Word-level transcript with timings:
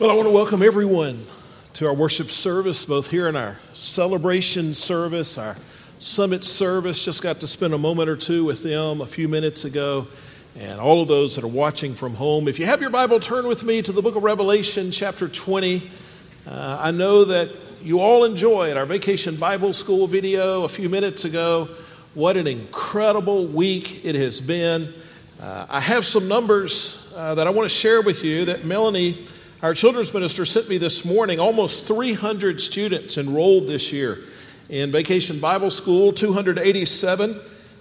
Well, 0.00 0.10
I 0.10 0.14
want 0.14 0.28
to 0.28 0.32
welcome 0.32 0.62
everyone 0.62 1.26
to 1.74 1.86
our 1.86 1.92
worship 1.92 2.30
service, 2.30 2.86
both 2.86 3.10
here 3.10 3.28
in 3.28 3.36
our 3.36 3.58
celebration 3.74 4.72
service, 4.72 5.36
our 5.36 5.56
summit 5.98 6.42
service. 6.42 7.04
Just 7.04 7.20
got 7.20 7.40
to 7.40 7.46
spend 7.46 7.74
a 7.74 7.78
moment 7.78 8.08
or 8.08 8.16
two 8.16 8.46
with 8.46 8.62
them 8.62 9.02
a 9.02 9.06
few 9.06 9.28
minutes 9.28 9.66
ago, 9.66 10.06
and 10.58 10.80
all 10.80 11.02
of 11.02 11.08
those 11.08 11.36
that 11.36 11.44
are 11.44 11.48
watching 11.48 11.94
from 11.94 12.14
home. 12.14 12.48
If 12.48 12.58
you 12.58 12.64
have 12.64 12.80
your 12.80 12.88
Bible, 12.88 13.20
turn 13.20 13.46
with 13.46 13.62
me 13.62 13.82
to 13.82 13.92
the 13.92 14.00
book 14.00 14.16
of 14.16 14.22
Revelation, 14.22 14.90
chapter 14.90 15.28
20. 15.28 15.90
Uh, 16.46 16.78
I 16.80 16.92
know 16.92 17.24
that 17.26 17.50
you 17.82 18.00
all 18.00 18.24
enjoyed 18.24 18.78
our 18.78 18.86
vacation 18.86 19.36
Bible 19.36 19.74
school 19.74 20.06
video 20.06 20.62
a 20.62 20.68
few 20.70 20.88
minutes 20.88 21.26
ago. 21.26 21.68
What 22.14 22.38
an 22.38 22.46
incredible 22.46 23.46
week 23.46 24.06
it 24.06 24.14
has 24.14 24.40
been. 24.40 24.94
Uh, 25.38 25.66
I 25.68 25.80
have 25.80 26.06
some 26.06 26.26
numbers 26.26 27.06
uh, 27.14 27.34
that 27.34 27.46
I 27.46 27.50
want 27.50 27.68
to 27.68 27.76
share 27.76 28.00
with 28.00 28.24
you 28.24 28.46
that 28.46 28.64
Melanie 28.64 29.26
our 29.62 29.74
children's 29.74 30.14
minister 30.14 30.46
sent 30.46 30.70
me 30.70 30.78
this 30.78 31.04
morning 31.04 31.38
almost 31.38 31.86
300 31.86 32.62
students 32.62 33.18
enrolled 33.18 33.66
this 33.66 33.92
year 33.92 34.18
in 34.70 34.90
Vacation 34.90 35.38
Bible 35.38 35.70
School, 35.70 36.14
287, 36.14 37.38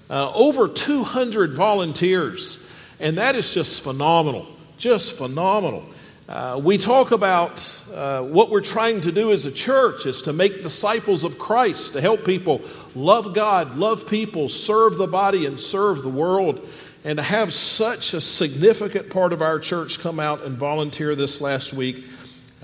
uh, 0.10 0.32
over 0.34 0.68
200 0.68 1.54
volunteers. 1.54 2.62
And 3.00 3.18
that 3.18 3.38
is 3.38 3.54
just 3.54 3.82
phenomenal, 3.82 4.46
just 4.78 5.16
phenomenal. 5.16 5.86
Uh, 6.28 6.60
we 6.62 6.78
talk 6.78 7.12
about 7.12 7.82
uh, 7.94 8.24
what 8.24 8.50
we're 8.50 8.60
trying 8.60 9.00
to 9.02 9.14
do 9.14 9.32
as 9.32 9.46
a 9.46 9.52
church 9.52 10.06
is 10.06 10.24
to 10.24 10.34
make 10.34 10.62
disciples 10.62 11.24
of 11.24 11.40
Christ, 11.40 11.94
to 11.94 12.02
help 12.02 12.26
people 12.26 12.62
love 12.94 13.34
God, 13.34 13.76
love 13.76 14.06
people, 14.06 14.50
serve 14.50 14.98
the 14.98 15.08
body, 15.08 15.46
and 15.46 15.58
serve 15.58 16.04
the 16.04 16.10
world. 16.10 16.68
And 17.06 17.18
to 17.18 17.24
have 17.24 17.54
such 17.54 18.14
a 18.14 18.20
significant 18.20 19.10
part 19.10 19.32
of 19.32 19.42
our 19.42 19.58
church 19.58 20.00
come 20.00 20.20
out 20.20 20.44
and 20.44 20.58
volunteer 20.58 21.16
this 21.16 21.40
last 21.40 21.72
week, 21.74 22.04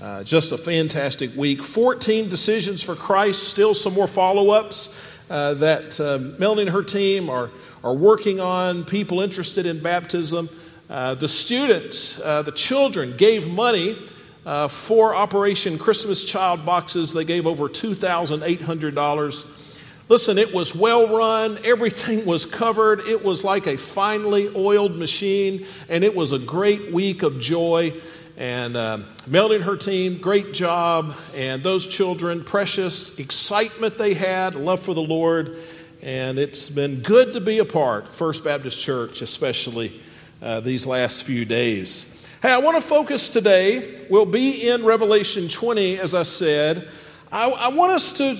uh, 0.00 0.24
just 0.24 0.52
a 0.52 0.58
fantastic 0.58 1.34
week. 1.34 1.62
14 1.62 2.28
decisions 2.28 2.82
for 2.82 2.94
Christ, 2.94 3.44
still 3.44 3.72
some 3.72 3.94
more 3.94 4.06
follow 4.06 4.50
ups 4.50 4.94
uh, 5.30 5.54
that 5.54 5.98
uh, 5.98 6.18
Melanie 6.38 6.62
and 6.62 6.70
her 6.70 6.82
team 6.82 7.30
are, 7.30 7.50
are 7.82 7.94
working 7.94 8.38
on, 8.38 8.84
people 8.84 9.22
interested 9.22 9.64
in 9.64 9.82
baptism. 9.82 10.50
Uh, 10.90 11.14
the 11.14 11.28
students, 11.28 12.20
uh, 12.20 12.42
the 12.42 12.52
children 12.52 13.16
gave 13.16 13.48
money 13.48 13.96
uh, 14.44 14.68
for 14.68 15.14
Operation 15.14 15.78
Christmas 15.78 16.22
Child 16.22 16.66
Boxes. 16.66 17.14
They 17.14 17.24
gave 17.24 17.46
over 17.46 17.68
$2,800. 17.68 19.65
Listen, 20.08 20.38
it 20.38 20.54
was 20.54 20.72
well 20.72 21.16
run, 21.16 21.58
everything 21.64 22.24
was 22.26 22.46
covered, 22.46 23.00
it 23.00 23.24
was 23.24 23.42
like 23.42 23.66
a 23.66 23.76
finely 23.76 24.48
oiled 24.54 24.96
machine, 24.96 25.66
and 25.88 26.04
it 26.04 26.14
was 26.14 26.30
a 26.30 26.38
great 26.38 26.92
week 26.92 27.24
of 27.24 27.40
joy. 27.40 27.92
And 28.36 28.76
uh, 28.76 28.98
Melody 29.26 29.56
and 29.56 29.64
her 29.64 29.76
team, 29.76 30.18
great 30.18 30.52
job. 30.52 31.16
And 31.34 31.60
those 31.64 31.86
children, 31.86 32.44
precious 32.44 33.18
excitement 33.18 33.98
they 33.98 34.14
had, 34.14 34.54
love 34.54 34.80
for 34.80 34.94
the 34.94 35.02
Lord. 35.02 35.58
And 36.02 36.38
it's 36.38 36.70
been 36.70 37.00
good 37.00 37.32
to 37.32 37.40
be 37.40 37.58
a 37.58 37.64
part, 37.64 38.06
First 38.06 38.44
Baptist 38.44 38.78
Church, 38.78 39.22
especially 39.22 40.00
uh, 40.40 40.60
these 40.60 40.86
last 40.86 41.24
few 41.24 41.44
days. 41.44 42.28
Hey, 42.42 42.52
I 42.52 42.58
want 42.58 42.76
to 42.76 42.86
focus 42.86 43.28
today. 43.28 44.06
We'll 44.08 44.26
be 44.26 44.68
in 44.68 44.84
Revelation 44.84 45.48
20, 45.48 45.98
as 45.98 46.14
I 46.14 46.22
said. 46.22 46.86
I, 47.32 47.48
I 47.48 47.68
want 47.68 47.90
us 47.90 48.12
to 48.14 48.36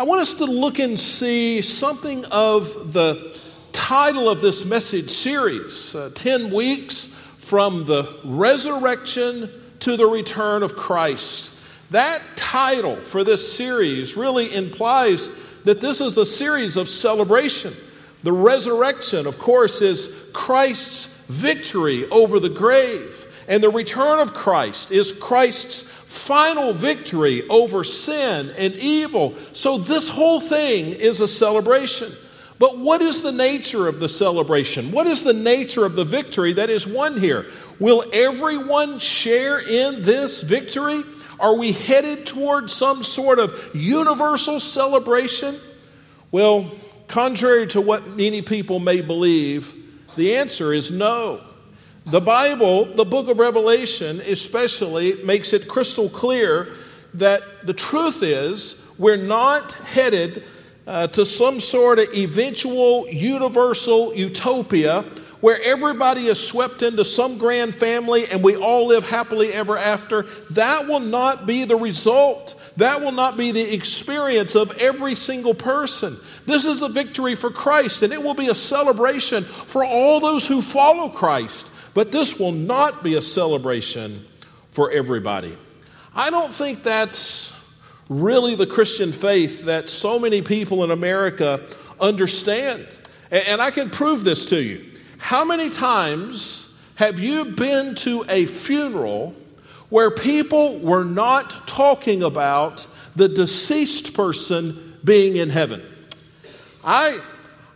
I 0.00 0.02
want 0.04 0.22
us 0.22 0.32
to 0.32 0.46
look 0.46 0.78
and 0.78 0.98
see 0.98 1.60
something 1.60 2.24
of 2.24 2.94
the 2.94 3.38
title 3.72 4.30
of 4.30 4.40
this 4.40 4.64
message 4.64 5.10
series 5.10 5.94
uh, 5.94 6.10
10 6.14 6.50
weeks 6.50 7.08
from 7.36 7.84
the 7.84 8.18
resurrection 8.24 9.50
to 9.80 9.98
the 9.98 10.06
return 10.06 10.62
of 10.62 10.74
Christ. 10.74 11.52
That 11.90 12.22
title 12.34 12.96
for 12.96 13.24
this 13.24 13.52
series 13.54 14.16
really 14.16 14.54
implies 14.54 15.30
that 15.64 15.82
this 15.82 16.00
is 16.00 16.16
a 16.16 16.24
series 16.24 16.78
of 16.78 16.88
celebration. 16.88 17.74
The 18.22 18.32
resurrection, 18.32 19.26
of 19.26 19.38
course, 19.38 19.82
is 19.82 20.10
Christ's 20.32 21.08
victory 21.26 22.08
over 22.08 22.40
the 22.40 22.48
grave. 22.48 23.26
And 23.48 23.62
the 23.62 23.68
return 23.68 24.18
of 24.18 24.32
Christ 24.32 24.92
is 24.92 25.12
Christ's 25.12 25.82
final 26.10 26.72
victory 26.72 27.48
over 27.48 27.84
sin 27.84 28.52
and 28.58 28.74
evil. 28.74 29.32
So, 29.52 29.78
this 29.78 30.08
whole 30.08 30.40
thing 30.40 30.86
is 30.86 31.20
a 31.20 31.28
celebration. 31.28 32.12
But 32.58 32.78
what 32.78 33.00
is 33.00 33.22
the 33.22 33.30
nature 33.30 33.86
of 33.86 34.00
the 34.00 34.08
celebration? 34.08 34.90
What 34.90 35.06
is 35.06 35.22
the 35.22 35.32
nature 35.32 35.84
of 35.84 35.94
the 35.94 36.04
victory 36.04 36.54
that 36.54 36.68
is 36.68 36.84
won 36.84 37.18
here? 37.18 37.46
Will 37.78 38.04
everyone 38.12 38.98
share 38.98 39.60
in 39.60 40.02
this 40.02 40.42
victory? 40.42 41.04
Are 41.38 41.56
we 41.56 41.70
headed 41.70 42.26
towards 42.26 42.72
some 42.72 43.04
sort 43.04 43.38
of 43.38 43.70
universal 43.72 44.58
celebration? 44.58 45.60
Well, 46.32 46.72
contrary 47.06 47.68
to 47.68 47.80
what 47.80 48.08
many 48.08 48.42
people 48.42 48.80
may 48.80 49.00
believe, 49.00 49.76
the 50.16 50.38
answer 50.38 50.72
is 50.72 50.90
no. 50.90 51.40
The 52.10 52.20
Bible, 52.20 52.86
the 52.86 53.04
book 53.04 53.28
of 53.28 53.38
Revelation 53.38 54.20
especially, 54.26 55.22
makes 55.22 55.52
it 55.52 55.68
crystal 55.68 56.08
clear 56.08 56.66
that 57.14 57.64
the 57.64 57.72
truth 57.72 58.24
is 58.24 58.74
we're 58.98 59.16
not 59.16 59.74
headed 59.74 60.42
uh, 60.88 61.06
to 61.06 61.24
some 61.24 61.60
sort 61.60 62.00
of 62.00 62.12
eventual 62.12 63.08
universal 63.08 64.12
utopia 64.12 65.04
where 65.40 65.62
everybody 65.62 66.26
is 66.26 66.44
swept 66.44 66.82
into 66.82 67.04
some 67.04 67.38
grand 67.38 67.76
family 67.76 68.26
and 68.26 68.42
we 68.42 68.56
all 68.56 68.88
live 68.88 69.06
happily 69.06 69.52
ever 69.52 69.78
after. 69.78 70.22
That 70.50 70.88
will 70.88 70.98
not 70.98 71.46
be 71.46 71.64
the 71.64 71.76
result. 71.76 72.60
That 72.76 73.02
will 73.02 73.12
not 73.12 73.36
be 73.36 73.52
the 73.52 73.72
experience 73.72 74.56
of 74.56 74.76
every 74.78 75.14
single 75.14 75.54
person. 75.54 76.16
This 76.44 76.66
is 76.66 76.82
a 76.82 76.88
victory 76.88 77.36
for 77.36 77.50
Christ, 77.50 78.02
and 78.02 78.12
it 78.12 78.20
will 78.20 78.34
be 78.34 78.48
a 78.48 78.54
celebration 78.54 79.44
for 79.44 79.84
all 79.84 80.18
those 80.18 80.48
who 80.48 80.60
follow 80.60 81.08
Christ. 81.08 81.70
But 81.94 82.12
this 82.12 82.38
will 82.38 82.52
not 82.52 83.02
be 83.02 83.14
a 83.16 83.22
celebration 83.22 84.26
for 84.68 84.90
everybody. 84.90 85.56
I 86.14 86.30
don't 86.30 86.52
think 86.52 86.82
that's 86.82 87.52
really 88.08 88.56
the 88.56 88.66
Christian 88.66 89.12
faith 89.12 89.64
that 89.64 89.88
so 89.88 90.18
many 90.18 90.42
people 90.42 90.84
in 90.84 90.90
America 90.90 91.64
understand. 92.00 92.86
And 93.30 93.62
I 93.62 93.70
can 93.70 93.90
prove 93.90 94.24
this 94.24 94.46
to 94.46 94.60
you. 94.60 94.84
How 95.18 95.44
many 95.44 95.70
times 95.70 96.76
have 96.96 97.20
you 97.20 97.44
been 97.44 97.94
to 97.96 98.24
a 98.28 98.46
funeral 98.46 99.34
where 99.88 100.10
people 100.10 100.78
were 100.80 101.04
not 101.04 101.66
talking 101.66 102.22
about 102.22 102.86
the 103.14 103.28
deceased 103.28 104.14
person 104.14 104.98
being 105.04 105.36
in 105.36 105.50
heaven? 105.50 105.84
I, 106.82 107.20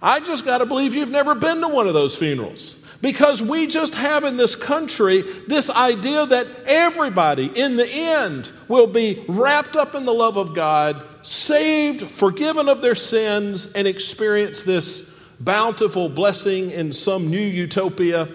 I 0.02 0.20
just 0.20 0.44
got 0.44 0.58
to 0.58 0.66
believe 0.66 0.94
you've 0.94 1.10
never 1.10 1.34
been 1.34 1.60
to 1.60 1.69
one 1.69 1.86
of 1.86 1.94
those 1.94 2.16
funerals. 2.16 2.74
Because 3.04 3.42
we 3.42 3.66
just 3.66 3.94
have 3.97 4.25
in 4.25 4.38
this 4.38 4.56
country 4.56 5.20
this 5.47 5.69
idea 5.69 6.25
that 6.25 6.47
everybody 6.65 7.48
in 7.54 7.76
the 7.76 7.87
end 7.87 8.50
will 8.66 8.87
be 8.87 9.26
wrapped 9.28 9.76
up 9.76 9.94
in 9.94 10.06
the 10.06 10.15
love 10.15 10.38
of 10.38 10.54
God, 10.54 11.04
saved, 11.20 12.10
forgiven 12.10 12.66
of 12.66 12.81
their 12.81 12.94
sins, 12.94 13.70
and 13.75 13.87
experience 13.87 14.62
this 14.62 15.03
bountiful 15.38 16.09
blessing 16.09 16.70
in 16.70 16.94
some 16.94 17.31
new 17.31 17.37
utopia. 17.37 18.26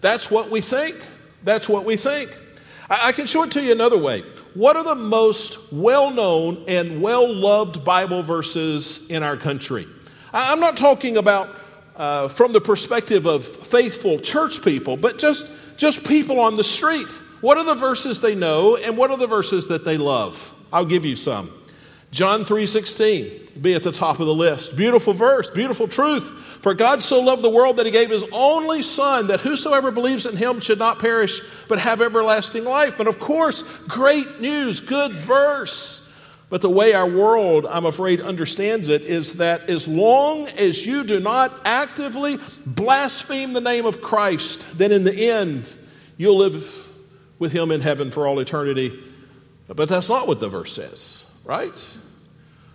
That's 0.00 0.32
what 0.32 0.50
we 0.50 0.62
think. 0.62 0.96
That's 1.44 1.68
what 1.68 1.84
we 1.84 1.96
think. 1.96 2.36
I, 2.90 3.10
I 3.10 3.12
can 3.12 3.26
show 3.26 3.44
it 3.44 3.52
to 3.52 3.62
you 3.62 3.70
another 3.70 3.98
way. 3.98 4.24
What 4.54 4.76
are 4.76 4.82
the 4.82 4.96
most 4.96 5.72
well 5.72 6.10
known 6.10 6.64
and 6.66 7.00
well 7.00 7.32
loved 7.32 7.84
Bible 7.84 8.24
verses 8.24 9.06
in 9.10 9.22
our 9.22 9.36
country? 9.36 9.86
I'm 10.32 10.58
not 10.58 10.76
talking 10.76 11.16
about 11.16 11.54
uh, 11.98 12.28
from 12.28 12.52
the 12.52 12.60
perspective 12.60 13.26
of 13.26 13.44
faithful 13.44 14.18
church 14.20 14.62
people, 14.62 14.96
but 14.96 15.18
just, 15.18 15.46
just 15.76 16.06
people 16.06 16.40
on 16.40 16.56
the 16.56 16.64
street. 16.64 17.08
What 17.40 17.58
are 17.58 17.64
the 17.64 17.74
verses 17.74 18.20
they 18.20 18.34
know 18.34 18.76
and 18.76 18.96
what 18.96 19.10
are 19.10 19.16
the 19.16 19.26
verses 19.26 19.66
that 19.66 19.84
they 19.84 19.96
love? 19.96 20.54
I'll 20.72 20.86
give 20.86 21.04
you 21.04 21.16
some. 21.16 21.52
John 22.10 22.46
3:16 22.46 23.60
be 23.60 23.74
at 23.74 23.82
the 23.82 23.92
top 23.92 24.18
of 24.18 24.26
the 24.26 24.34
list. 24.34 24.76
Beautiful 24.76 25.12
verse, 25.12 25.50
beautiful 25.50 25.86
truth. 25.86 26.30
For 26.62 26.72
God 26.72 27.02
so 27.02 27.20
loved 27.20 27.42
the 27.42 27.50
world 27.50 27.76
that 27.76 27.86
he 27.86 27.92
gave 27.92 28.08
his 28.08 28.24
only 28.32 28.82
son 28.82 29.26
that 29.26 29.40
whosoever 29.40 29.90
believes 29.90 30.24
in 30.24 30.36
him 30.36 30.58
should 30.60 30.78
not 30.78 30.98
perish 30.98 31.42
but 31.68 31.78
have 31.78 32.00
everlasting 32.00 32.64
life. 32.64 32.98
And 32.98 33.08
of 33.08 33.18
course, 33.18 33.62
great 33.88 34.40
news, 34.40 34.80
good 34.80 35.12
verse. 35.12 35.97
But 36.50 36.62
the 36.62 36.70
way 36.70 36.94
our 36.94 37.08
world, 37.08 37.66
I'm 37.66 37.84
afraid, 37.84 38.20
understands 38.20 38.88
it 38.88 39.02
is 39.02 39.34
that 39.34 39.68
as 39.68 39.86
long 39.86 40.48
as 40.48 40.86
you 40.86 41.04
do 41.04 41.20
not 41.20 41.60
actively 41.64 42.38
blaspheme 42.64 43.52
the 43.52 43.60
name 43.60 43.84
of 43.84 44.00
Christ, 44.00 44.66
then 44.78 44.90
in 44.90 45.04
the 45.04 45.30
end, 45.30 45.76
you'll 46.16 46.38
live 46.38 46.88
with 47.38 47.52
Him 47.52 47.70
in 47.70 47.82
heaven 47.82 48.10
for 48.10 48.26
all 48.26 48.40
eternity. 48.40 48.98
But 49.68 49.90
that's 49.90 50.08
not 50.08 50.26
what 50.26 50.40
the 50.40 50.48
verse 50.48 50.72
says, 50.72 51.30
right? 51.44 51.86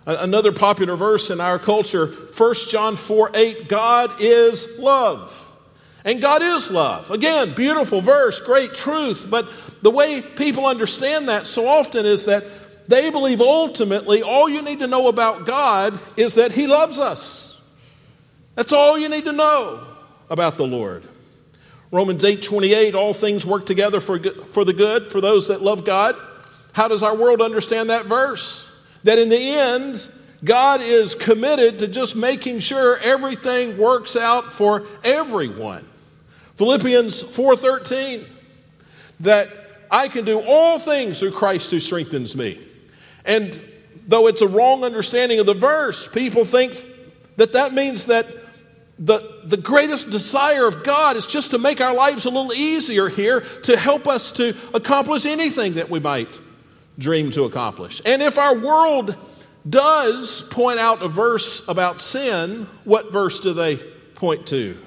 Another 0.06 0.52
popular 0.52 0.94
verse 0.94 1.30
in 1.30 1.40
our 1.40 1.58
culture, 1.58 2.06
1 2.06 2.54
John 2.68 2.94
4 2.94 3.30
8, 3.34 3.68
God 3.68 4.20
is 4.20 4.66
love. 4.78 5.40
And 6.04 6.20
God 6.20 6.42
is 6.42 6.70
love. 6.70 7.10
Again, 7.10 7.54
beautiful 7.54 8.02
verse, 8.02 8.38
great 8.38 8.74
truth. 8.74 9.26
But 9.30 9.48
the 9.80 9.90
way 9.90 10.20
people 10.20 10.66
understand 10.66 11.30
that 11.30 11.46
so 11.46 11.66
often 11.66 12.04
is 12.04 12.24
that 12.24 12.44
they 12.86 13.10
believe 13.10 13.40
ultimately 13.40 14.22
all 14.22 14.48
you 14.48 14.62
need 14.62 14.80
to 14.80 14.86
know 14.86 15.08
about 15.08 15.46
God 15.46 15.98
is 16.16 16.34
that 16.34 16.52
He 16.52 16.66
loves 16.66 16.98
us. 16.98 17.60
That's 18.54 18.72
all 18.72 18.98
you 18.98 19.08
need 19.08 19.24
to 19.24 19.32
know 19.32 19.86
about 20.30 20.56
the 20.56 20.66
Lord. 20.66 21.04
Romans 21.90 22.24
8 22.24 22.42
28, 22.42 22.94
all 22.94 23.14
things 23.14 23.46
work 23.46 23.66
together 23.66 24.00
for, 24.00 24.18
for 24.18 24.64
the 24.64 24.72
good 24.72 25.10
for 25.10 25.20
those 25.20 25.48
that 25.48 25.62
love 25.62 25.84
God. 25.84 26.16
How 26.72 26.88
does 26.88 27.02
our 27.02 27.14
world 27.14 27.40
understand 27.40 27.90
that 27.90 28.06
verse? 28.06 28.68
That 29.04 29.18
in 29.18 29.28
the 29.28 29.38
end, 29.38 30.10
God 30.42 30.82
is 30.82 31.14
committed 31.14 31.78
to 31.78 31.88
just 31.88 32.16
making 32.16 32.60
sure 32.60 32.98
everything 32.98 33.78
works 33.78 34.16
out 34.16 34.52
for 34.52 34.86
everyone. 35.02 35.86
Philippians 36.56 37.22
4:13 37.22 38.26
that 39.20 39.48
I 39.90 40.08
can 40.08 40.24
do 40.24 40.40
all 40.40 40.78
things 40.78 41.20
through 41.20 41.30
Christ 41.30 41.70
who 41.70 41.80
strengthens 41.80 42.34
me. 42.34 42.58
And 43.24 43.60
though 44.06 44.26
it's 44.26 44.42
a 44.42 44.48
wrong 44.48 44.84
understanding 44.84 45.38
of 45.38 45.46
the 45.46 45.54
verse, 45.54 46.06
people 46.06 46.44
think 46.44 46.76
that 47.36 47.52
that 47.52 47.72
means 47.72 48.06
that 48.06 48.26
the, 48.98 49.40
the 49.44 49.56
greatest 49.56 50.10
desire 50.10 50.66
of 50.66 50.84
God 50.84 51.16
is 51.16 51.26
just 51.26 51.50
to 51.50 51.58
make 51.58 51.80
our 51.80 51.94
lives 51.94 52.26
a 52.26 52.30
little 52.30 52.52
easier 52.52 53.08
here 53.08 53.40
to 53.40 53.76
help 53.76 54.06
us 54.06 54.32
to 54.32 54.56
accomplish 54.72 55.26
anything 55.26 55.74
that 55.74 55.90
we 55.90 55.98
might 55.98 56.40
dream 56.98 57.30
to 57.32 57.44
accomplish. 57.44 58.00
And 58.04 58.22
if 58.22 58.38
our 58.38 58.56
world 58.56 59.16
does 59.68 60.42
point 60.42 60.78
out 60.78 61.02
a 61.02 61.08
verse 61.08 61.66
about 61.66 62.00
sin, 62.00 62.68
what 62.84 63.12
verse 63.12 63.40
do 63.40 63.52
they 63.52 63.76
point 64.14 64.46
to? 64.48 64.78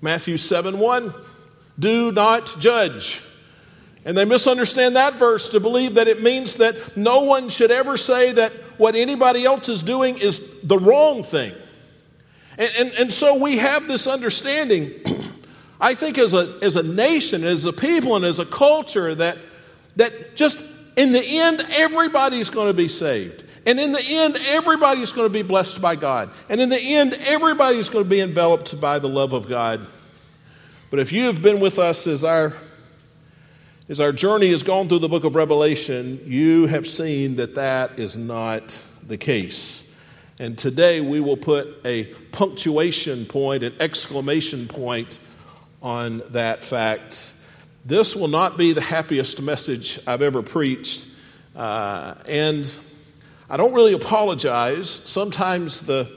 Matthew 0.00 0.36
7 0.36 0.78
1. 0.78 1.14
Do 1.78 2.12
not 2.12 2.60
judge. 2.60 3.22
And 4.04 4.16
they 4.16 4.24
misunderstand 4.24 4.96
that 4.96 5.14
verse 5.14 5.50
to 5.50 5.60
believe 5.60 5.94
that 5.94 6.08
it 6.08 6.22
means 6.22 6.56
that 6.56 6.96
no 6.96 7.20
one 7.20 7.48
should 7.48 7.70
ever 7.70 7.96
say 7.96 8.32
that 8.32 8.52
what 8.76 8.96
anybody 8.96 9.44
else 9.44 9.68
is 9.68 9.82
doing 9.82 10.18
is 10.18 10.40
the 10.62 10.78
wrong 10.78 11.22
thing. 11.22 11.52
And, 12.58 12.70
and, 12.78 12.92
and 12.94 13.12
so 13.12 13.38
we 13.38 13.58
have 13.58 13.86
this 13.86 14.06
understanding, 14.06 14.92
I 15.80 15.94
think, 15.94 16.18
as 16.18 16.34
a, 16.34 16.58
as 16.62 16.76
a 16.76 16.82
nation, 16.82 17.44
as 17.44 17.64
a 17.64 17.72
people, 17.72 18.16
and 18.16 18.24
as 18.24 18.40
a 18.40 18.46
culture, 18.46 19.14
that, 19.14 19.38
that 19.96 20.34
just 20.34 20.60
in 20.96 21.12
the 21.12 21.24
end, 21.24 21.64
everybody's 21.70 22.50
going 22.50 22.66
to 22.68 22.74
be 22.74 22.88
saved. 22.88 23.44
And 23.64 23.78
in 23.78 23.92
the 23.92 24.02
end, 24.02 24.36
everybody's 24.48 25.12
going 25.12 25.26
to 25.26 25.32
be 25.32 25.42
blessed 25.42 25.80
by 25.80 25.94
God. 25.94 26.30
And 26.48 26.60
in 26.60 26.68
the 26.68 26.80
end, 26.80 27.14
everybody's 27.14 27.88
going 27.88 28.04
to 28.04 28.10
be 28.10 28.20
enveloped 28.20 28.80
by 28.80 28.98
the 28.98 29.08
love 29.08 29.32
of 29.32 29.48
God. 29.48 29.86
But 30.90 30.98
if 30.98 31.12
you 31.12 31.26
have 31.26 31.40
been 31.40 31.60
with 31.60 31.78
us 31.78 32.06
as 32.08 32.24
our 32.24 32.52
as 33.88 33.98
our 33.98 34.12
journey 34.12 34.50
has 34.50 34.62
gone 34.62 34.88
through 34.88 35.00
the 35.00 35.08
book 35.08 35.24
of 35.24 35.34
Revelation, 35.34 36.20
you 36.24 36.66
have 36.66 36.86
seen 36.86 37.36
that 37.36 37.56
that 37.56 37.98
is 37.98 38.16
not 38.16 38.80
the 39.06 39.16
case. 39.16 39.88
And 40.38 40.56
today 40.56 41.00
we 41.00 41.18
will 41.18 41.36
put 41.36 41.80
a 41.84 42.04
punctuation 42.30 43.26
point, 43.26 43.64
an 43.64 43.74
exclamation 43.80 44.68
point 44.68 45.18
on 45.82 46.22
that 46.28 46.62
fact. 46.62 47.34
This 47.84 48.14
will 48.14 48.28
not 48.28 48.56
be 48.56 48.72
the 48.72 48.80
happiest 48.80 49.42
message 49.42 49.98
I've 50.06 50.22
ever 50.22 50.42
preached. 50.42 51.08
Uh, 51.56 52.14
and 52.26 52.78
I 53.50 53.56
don't 53.56 53.74
really 53.74 53.94
apologize. 53.94 54.90
Sometimes 55.04 55.80
the 55.80 56.08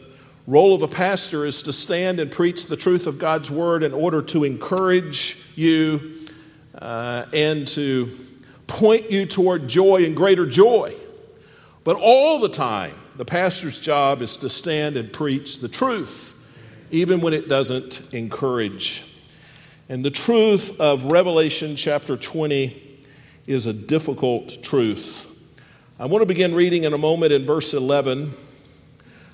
role 0.45 0.75
of 0.75 0.83
a 0.83 0.87
pastor 0.87 1.45
is 1.45 1.63
to 1.63 1.73
stand 1.73 2.19
and 2.19 2.31
preach 2.31 2.67
the 2.67 2.77
truth 2.77 3.07
of 3.07 3.17
God's 3.17 3.49
word 3.49 3.81
in 3.81 3.93
order 3.93 4.21
to 4.21 4.43
encourage 4.43 5.43
you 5.55 6.14
uh, 6.79 7.25
and 7.33 7.67
to 7.69 8.11
point 8.67 9.11
you 9.11 9.25
toward 9.25 9.67
joy 9.67 10.03
and 10.05 10.15
greater 10.15 10.45
joy. 10.45 10.95
But 11.83 11.97
all 11.97 12.39
the 12.39 12.49
time, 12.49 12.95
the 13.15 13.25
pastor's 13.25 13.79
job 13.79 14.21
is 14.21 14.37
to 14.37 14.49
stand 14.49 14.97
and 14.97 15.11
preach 15.11 15.59
the 15.59 15.69
truth, 15.69 16.35
even 16.91 17.21
when 17.21 17.33
it 17.33 17.47
doesn't 17.47 18.01
encourage. 18.13 19.03
And 19.87 20.03
the 20.03 20.11
truth 20.11 20.79
of 20.79 21.11
Revelation 21.11 21.75
chapter 21.75 22.17
20 22.17 22.81
is 23.45 23.67
a 23.67 23.73
difficult 23.73 24.63
truth. 24.63 25.27
I 25.99 26.07
want 26.07 26.23
to 26.23 26.25
begin 26.25 26.55
reading 26.55 26.83
in 26.83 26.93
a 26.93 26.97
moment 26.97 27.31
in 27.31 27.45
verse 27.45 27.73
11. 27.73 28.33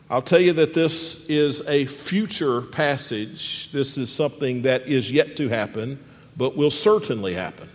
I'll 0.10 0.22
tell 0.22 0.42
you 0.42 0.52
that 0.54 0.74
this 0.74 1.26
is 1.30 1.66
a 1.68 1.86
future 1.86 2.62
passage. 2.62 3.72
This 3.72 3.98
is 3.98 4.12
something 4.12 4.64
that 4.64 4.88
is 4.88 5.10
yet 5.10 5.38
to 5.38 5.48
happen 5.48 5.98
but 6.42 6.58
will 6.58 6.72
certainly 6.72 7.36
happen. 7.36 7.70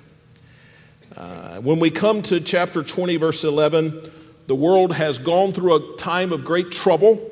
Uh, 1.17 1.61
when 1.61 1.79
we 1.79 1.89
come 1.89 2.21
to 2.21 2.41
chapter 2.41 2.83
20, 2.83 3.17
verse 3.17 3.45
11, 3.45 4.11
the 4.49 4.57
world 4.57 4.93
has 4.93 5.21
gone 5.21 5.53
through 5.53 5.77
a 5.77 5.97
time 5.99 6.33
of 6.33 6.45
great 6.45 6.73
trouble, 6.73 7.31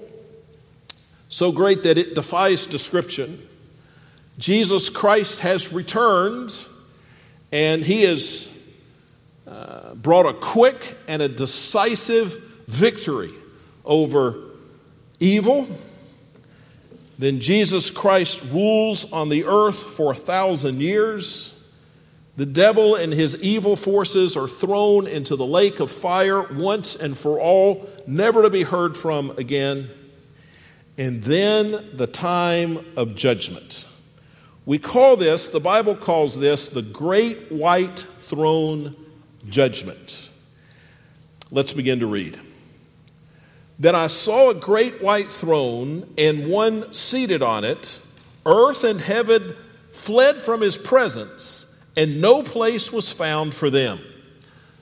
so 1.29 1.51
great 1.51 1.83
that 1.83 1.99
it 1.99 2.15
defies 2.15 2.69
description. 2.69 3.45
Jesus 4.39 4.89
Christ 4.89 5.41
has 5.41 5.73
returned, 5.73 6.53
and 7.51 7.83
he 7.83 8.05
has 8.05 8.49
uh, 9.49 9.95
brought 9.95 10.27
a 10.27 10.35
quick 10.35 10.97
and 11.09 11.21
a 11.21 11.29
decisive 11.29 12.41
victory 12.69 13.33
over 13.85 14.37
evil 15.19 15.67
then 17.19 17.41
Jesus 17.41 17.91
Christ 17.91 18.43
rules 18.51 19.13
on 19.13 19.29
the 19.29 19.45
earth 19.45 19.79
for 19.79 20.13
a 20.13 20.17
thousand 20.17 20.81
years. 20.81 21.53
The 22.37 22.47
devil 22.47 22.97
and 22.97 23.13
his 23.13 23.41
evil 23.41 23.77
forces 23.77 24.37
are 24.37 24.49
thrown 24.49 25.07
into 25.07 25.37
the 25.37 25.47
lake 25.47 25.79
of 25.79 25.91
fire 25.91 26.43
once 26.43 26.97
and 26.97 27.17
for 27.17 27.39
all, 27.39 27.89
never 28.07 28.43
to 28.43 28.51
be 28.51 28.65
heard 28.65 28.97
from 28.97 29.31
again. 29.39 29.89
And 30.99 31.23
then 31.23 31.91
the 31.97 32.09
time 32.09 32.85
of 32.97 33.15
judgment. 33.15 33.85
We 34.67 34.79
call 34.79 35.17
this, 35.17 35.47
the 35.47 35.61
Bible 35.61 35.95
calls 35.95 36.39
this, 36.39 36.69
the 36.69 36.83
great 36.83 37.53
white 37.53 38.07
throne 38.19 38.97
judgment. 39.49 40.31
Let's 41.51 41.73
begin 41.73 42.01
to 42.01 42.07
read. 42.07 42.41
Then 43.79 43.95
I 43.95 44.07
saw 44.07 44.51
a 44.51 44.55
great 44.55 45.03
white 45.03 45.31
throne 45.31 46.09
and 46.17 46.49
one 46.49 46.93
seated 46.95 47.43
on 47.43 47.65
it. 47.65 48.01
Earth 48.47 48.85
and 48.85 49.01
heaven 49.01 49.57
fled 49.91 50.41
from 50.41 50.61
his 50.61 50.77
presence, 50.77 51.67
and 51.97 52.21
no 52.21 52.43
place 52.43 52.93
was 52.93 53.11
found 53.11 53.55
for 53.55 53.71
them. 53.71 54.01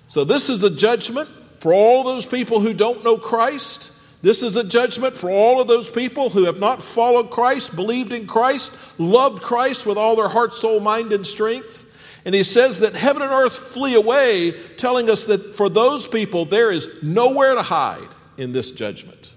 So, 0.09 0.25
this 0.25 0.51
is 0.51 0.63
a 0.63 0.71
judgment 0.71 1.29
for 1.61 1.73
all 1.73 2.03
those 2.03 2.27
people 2.27 2.61
who 2.61 2.75
don't 2.75 3.05
know 3.05 3.17
Christ. 3.17 3.93
This 4.21 4.43
is 4.43 4.57
a 4.57 4.65
judgment 4.65 5.17
for 5.17 5.31
all 5.31 5.61
of 5.61 5.69
those 5.69 5.91
people 5.91 6.31
who 6.31 6.45
have 6.45 6.59
not 6.59 6.83
followed 6.83 7.31
Christ, 7.31 7.75
believed 7.75 8.13
in 8.13 8.27
Christ, 8.27 8.73
loved 8.99 9.43
Christ 9.43 9.87
with 9.87 9.97
all 9.97 10.17
their 10.17 10.29
heart, 10.29 10.55
soul, 10.55 10.81
mind, 10.81 11.13
and 11.13 11.27
strength. 11.27 11.87
And 12.25 12.35
he 12.35 12.45
says 12.45 12.81
that 12.81 12.95
heaven 12.95 13.23
and 13.23 13.33
earth 13.33 13.57
flee 13.57 13.95
away, 13.95 14.53
telling 14.77 15.11
us 15.11 15.25
that 15.25 15.57
for 15.57 15.69
those 15.69 16.07
people 16.07 16.45
there 16.45 16.71
is 16.71 16.89
nowhere 17.03 17.55
to 17.55 17.63
hide 17.63 18.09
in 18.43 18.53
this 18.53 18.71
judgment. 18.71 19.33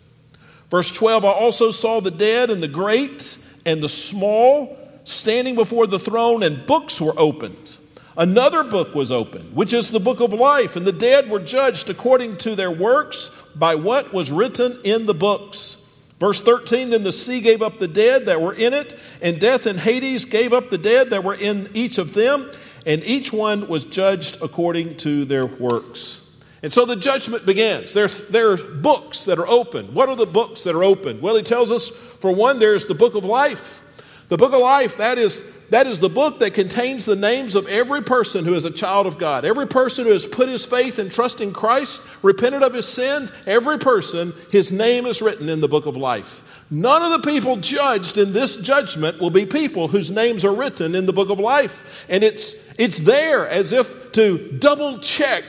Verse 0.70 0.92
12 0.92 1.24
I 1.24 1.30
also 1.30 1.72
saw 1.72 2.02
the 2.02 2.12
dead 2.12 2.50
and 2.50 2.62
the 2.62 2.68
great 2.68 3.38
and 3.66 3.82
the 3.82 3.90
small 3.90 4.78
standing 5.06 5.56
before 5.56 5.88
the 5.88 6.00
throne, 6.00 6.44
and 6.44 6.66
books 6.66 7.00
were 7.00 7.14
opened. 7.18 7.78
Another 8.18 8.64
book 8.64 8.96
was 8.96 9.12
opened, 9.12 9.56
which 9.56 9.74
is 9.74 9.92
the 9.92 10.00
book 10.00 10.20
of 10.20 10.34
life, 10.34 10.76
and 10.76 10.86
the 10.86 10.92
dead 10.92 11.30
were 11.30 11.40
judged 11.40 11.90
according 11.90 12.38
to 12.38 12.56
their 12.56 12.72
works 12.72 13.30
by 13.56 13.76
what 13.76 14.14
was 14.14 14.32
written 14.32 14.80
in 14.84 15.06
the 15.06 15.14
books. 15.14 15.78
Verse 16.20 16.42
13 16.42 16.92
Then 16.92 17.04
the 17.04 17.12
sea 17.12 17.42
gave 17.42 17.62
up 17.62 17.78
the 17.78 17.88
dead 17.88 18.26
that 18.26 18.42
were 18.42 18.54
in 18.54 18.74
it, 18.74 18.98
and 19.22 19.40
death 19.40 19.66
and 19.66 19.80
Hades 19.80 20.26
gave 20.26 20.54
up 20.54 20.70
the 20.70 20.78
dead 20.78 21.10
that 21.10 21.24
were 21.24 21.36
in 21.36 21.70
each 21.74 21.98
of 21.98 22.14
them, 22.14 22.50
and 22.86 23.04
each 23.04 23.34
one 23.34 23.68
was 23.68 23.84
judged 23.84 24.38
according 24.42 24.98
to 24.98 25.26
their 25.26 25.46
works. 25.46 26.25
And 26.66 26.74
so 26.74 26.84
the 26.84 26.96
judgment 26.96 27.46
begins. 27.46 27.94
There, 27.94 28.08
there 28.08 28.50
are 28.54 28.58
books 28.58 29.26
that 29.26 29.38
are 29.38 29.48
open. 29.48 29.94
What 29.94 30.10
are 30.10 30.16
the 30.16 30.26
books 30.26 30.64
that 30.64 30.74
are 30.74 30.84
open? 30.84 31.22
Well, 31.22 31.36
he 31.36 31.44
tells 31.44 31.72
us, 31.72 31.90
for 31.90 32.32
one, 32.32 32.58
there's 32.58 32.88
the 32.88 32.96
book 32.96 33.14
of 33.14 33.24
life. 33.24 33.84
The 34.30 34.38
book 34.38 34.52
of 34.52 34.62
life, 34.62 34.98
that 34.98 35.20
is, 35.20 35.44
that 35.70 35.86
is 35.86 36.00
the 36.00 36.10
book 36.10 36.40
that 36.40 36.56
contains 36.56 37.06
the 37.06 37.16
names 37.16 37.54
of 37.54 37.68
every 37.68 38.02
person 38.02 38.46
who 38.46 38.56
is 38.56 38.66
a 38.66 38.72
child 38.72 39.06
of 39.06 39.20
God. 39.20 39.46
Every 39.46 39.68
person 39.68 40.06
who 40.06 40.12
has 40.12 40.26
put 40.26 40.50
his 40.50 40.66
faith 40.66 40.98
and 40.98 41.12
trust 41.12 41.40
in 41.40 41.54
Christ, 41.54 42.02
repented 42.24 42.64
of 42.64 42.74
his 42.74 42.88
sins, 42.88 43.32
every 43.46 43.78
person, 43.78 44.34
his 44.50 44.72
name 44.72 45.06
is 45.06 45.22
written 45.22 45.50
in 45.50 45.62
the 45.62 45.68
book 45.68 45.86
of 45.86 45.96
life. 45.96 46.64
None 46.72 47.04
of 47.04 47.22
the 47.22 47.32
people 47.32 47.58
judged 47.58 48.18
in 48.18 48.34
this 48.34 48.56
judgment 48.56 49.22
will 49.22 49.30
be 49.30 49.46
people 49.46 49.88
whose 49.88 50.10
names 50.10 50.44
are 50.44 50.56
written 50.56 50.96
in 50.96 51.06
the 51.06 51.14
book 51.14 51.30
of 51.30 51.40
life. 51.40 52.08
And 52.10 52.24
it's, 52.24 52.56
it's 52.80 53.02
there 53.02 53.48
as 53.48 53.72
if 53.72 54.14
to 54.14 54.40
double 54.58 54.98
check 54.98 55.44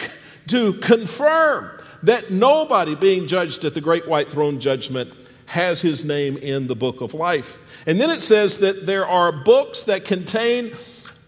to 0.49 0.75
confirm 0.75 1.71
that 2.03 2.31
nobody 2.31 2.95
being 2.95 3.27
judged 3.27 3.65
at 3.65 3.75
the 3.75 3.81
great 3.81 4.07
white 4.07 4.31
throne 4.31 4.61
judgment 4.61 5.13
has 5.47 5.81
his 5.81 6.05
name 6.05 6.37
in 6.37 6.67
the 6.67 6.77
book 6.77 7.01
of 7.01 7.15
life. 7.15 7.59
And 7.87 8.01
then 8.01 8.11
it 8.11 8.21
says 8.21 8.59
that 8.59 8.87
there 8.87 9.07
are 9.07 9.33
books 9.33 9.83
that 9.85 10.05
contain 10.05 10.73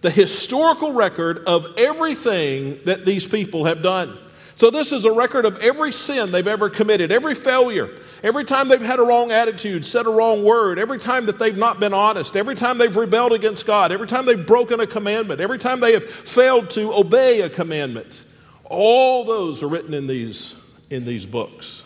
the 0.01 0.11
historical 0.11 0.93
record 0.93 1.39
of 1.47 1.67
everything 1.77 2.81
that 2.85 3.05
these 3.05 3.27
people 3.27 3.65
have 3.65 3.83
done. 3.83 4.17
So, 4.57 4.71
this 4.71 4.91
is 4.91 5.05
a 5.05 5.13
record 5.13 5.45
of 5.45 5.57
every 5.59 5.93
sin 5.93 6.33
they've 6.33 6.47
ever 6.47 6.69
committed, 6.69 7.13
every 7.13 7.37
failure, 7.37 7.91
every 8.25 8.45
time 8.45 8.67
they've 8.67 8.83
had 8.83 8.99
a 8.99 9.05
wrong 9.05 9.31
attitude, 9.31 9.87
said 9.87 10.05
a 10.05 10.11
wrong 10.11 10.43
word, 10.43 10.81
every 10.81 10.99
time 10.99 11.27
that 11.27 11.39
they've 11.39 11.57
not 11.57 11.79
been 11.79 11.95
honest, 11.95 12.37
every 12.37 12.57
time 12.57 12.77
they've 12.77 12.97
rebelled 12.97 13.33
against 13.33 13.67
God, 13.67 13.93
every 13.93 14.09
time 14.09 14.27
they've 14.27 14.47
broken 14.47 14.81
a 14.81 14.87
commandment, 14.87 15.41
every 15.41 15.59
time 15.59 15.79
they 15.79 15.93
have 15.93 16.03
failed 16.03 16.71
to 16.71 16.93
obey 16.93 17.43
a 17.43 17.49
commandment. 17.49 18.25
All 18.69 19.25
those 19.25 19.63
are 19.63 19.69
written 19.69 19.95
in 19.95 20.07
these, 20.07 20.55
in 20.91 21.05
these 21.05 21.27
books. 21.27 21.85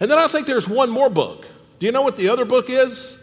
And 0.00 0.10
then 0.10 0.18
I 0.18 0.28
think 0.28 0.46
there's 0.46 0.68
one 0.68 0.90
more 0.90 1.10
book. 1.10 1.46
Do 1.78 1.86
you 1.86 1.92
know 1.92 2.02
what 2.02 2.16
the 2.16 2.28
other 2.28 2.44
book 2.44 2.68
is? 2.68 3.18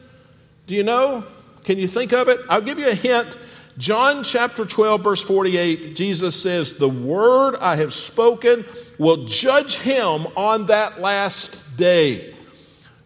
Do 0.68 0.76
you 0.76 0.84
know? 0.84 1.24
Can 1.64 1.78
you 1.78 1.88
think 1.88 2.14
of 2.14 2.30
it? 2.30 2.40
I'll 2.50 2.62
give 2.62 2.80
you 2.80 2.90
a 2.90 2.96
hint. 2.96 3.38
John 3.78 4.24
chapter 4.24 4.66
12, 4.66 5.04
verse 5.04 5.22
48, 5.22 5.96
Jesus 5.96 6.42
says, 6.42 6.74
The 6.74 6.90
word 6.90 7.56
I 7.58 7.76
have 7.76 7.94
spoken 7.94 8.66
will 8.98 9.26
judge 9.26 9.78
him 9.78 10.28
on 10.36 10.68
that 10.68 11.00
last 11.00 11.78
day. 11.78 12.34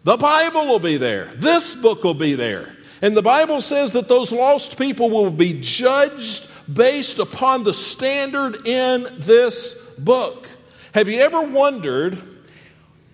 The 0.04 0.16
Bible 0.16 0.66
will 0.66 0.78
be 0.78 0.96
there, 0.96 1.32
this 1.34 1.74
book 1.74 2.02
will 2.04 2.14
be 2.14 2.34
there. 2.34 2.74
And 3.02 3.16
the 3.16 3.22
Bible 3.22 3.60
says 3.60 3.92
that 3.92 4.08
those 4.08 4.30
lost 4.32 4.78
people 4.78 5.10
will 5.10 5.30
be 5.30 5.60
judged 5.60 6.48
based 6.72 7.18
upon 7.18 7.64
the 7.64 7.74
standard 7.74 8.66
in 8.66 9.06
this 9.18 9.74
book. 9.98 10.48
Have 10.94 11.08
you 11.08 11.20
ever 11.20 11.40
wondered 11.42 12.18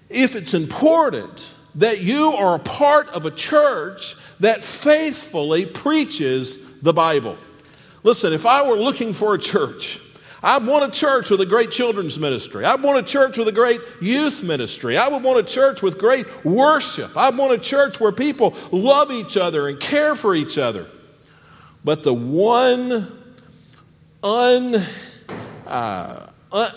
if 0.08 0.36
it's 0.36 0.54
important 0.54 1.52
that 1.76 2.00
you 2.00 2.32
are 2.32 2.56
a 2.56 2.60
part 2.60 3.08
of 3.08 3.24
a 3.24 3.30
church 3.30 4.16
that 4.40 4.62
faithfully 4.62 5.66
preaches 5.66 6.58
the 6.82 6.92
Bible? 6.92 7.36
Listen, 8.02 8.32
if 8.32 8.46
I 8.46 8.68
were 8.68 8.76
looking 8.76 9.12
for 9.12 9.34
a 9.34 9.38
church, 9.38 10.00
I'd 10.42 10.64
want 10.64 10.84
a 10.84 10.90
church 10.90 11.30
with 11.30 11.40
a 11.40 11.46
great 11.46 11.72
children's 11.72 12.18
ministry. 12.18 12.64
I'd 12.64 12.82
want 12.82 12.98
a 12.98 13.02
church 13.02 13.38
with 13.38 13.48
a 13.48 13.52
great 13.52 13.80
youth 14.00 14.42
ministry. 14.42 14.96
I 14.96 15.08
would 15.08 15.22
want 15.22 15.40
a 15.40 15.42
church 15.42 15.82
with 15.82 15.98
great 15.98 16.26
worship. 16.44 17.16
I'd 17.16 17.36
want 17.36 17.52
a 17.52 17.58
church 17.58 17.98
where 17.98 18.12
people 18.12 18.54
love 18.70 19.10
each 19.10 19.36
other 19.36 19.66
and 19.68 19.80
care 19.80 20.14
for 20.14 20.34
each 20.34 20.56
other. 20.56 20.86
But 21.84 22.04
the 22.04 22.14
one 22.14 23.18
un, 24.28 24.76
uh, 25.66 26.26
uh, 26.52 26.70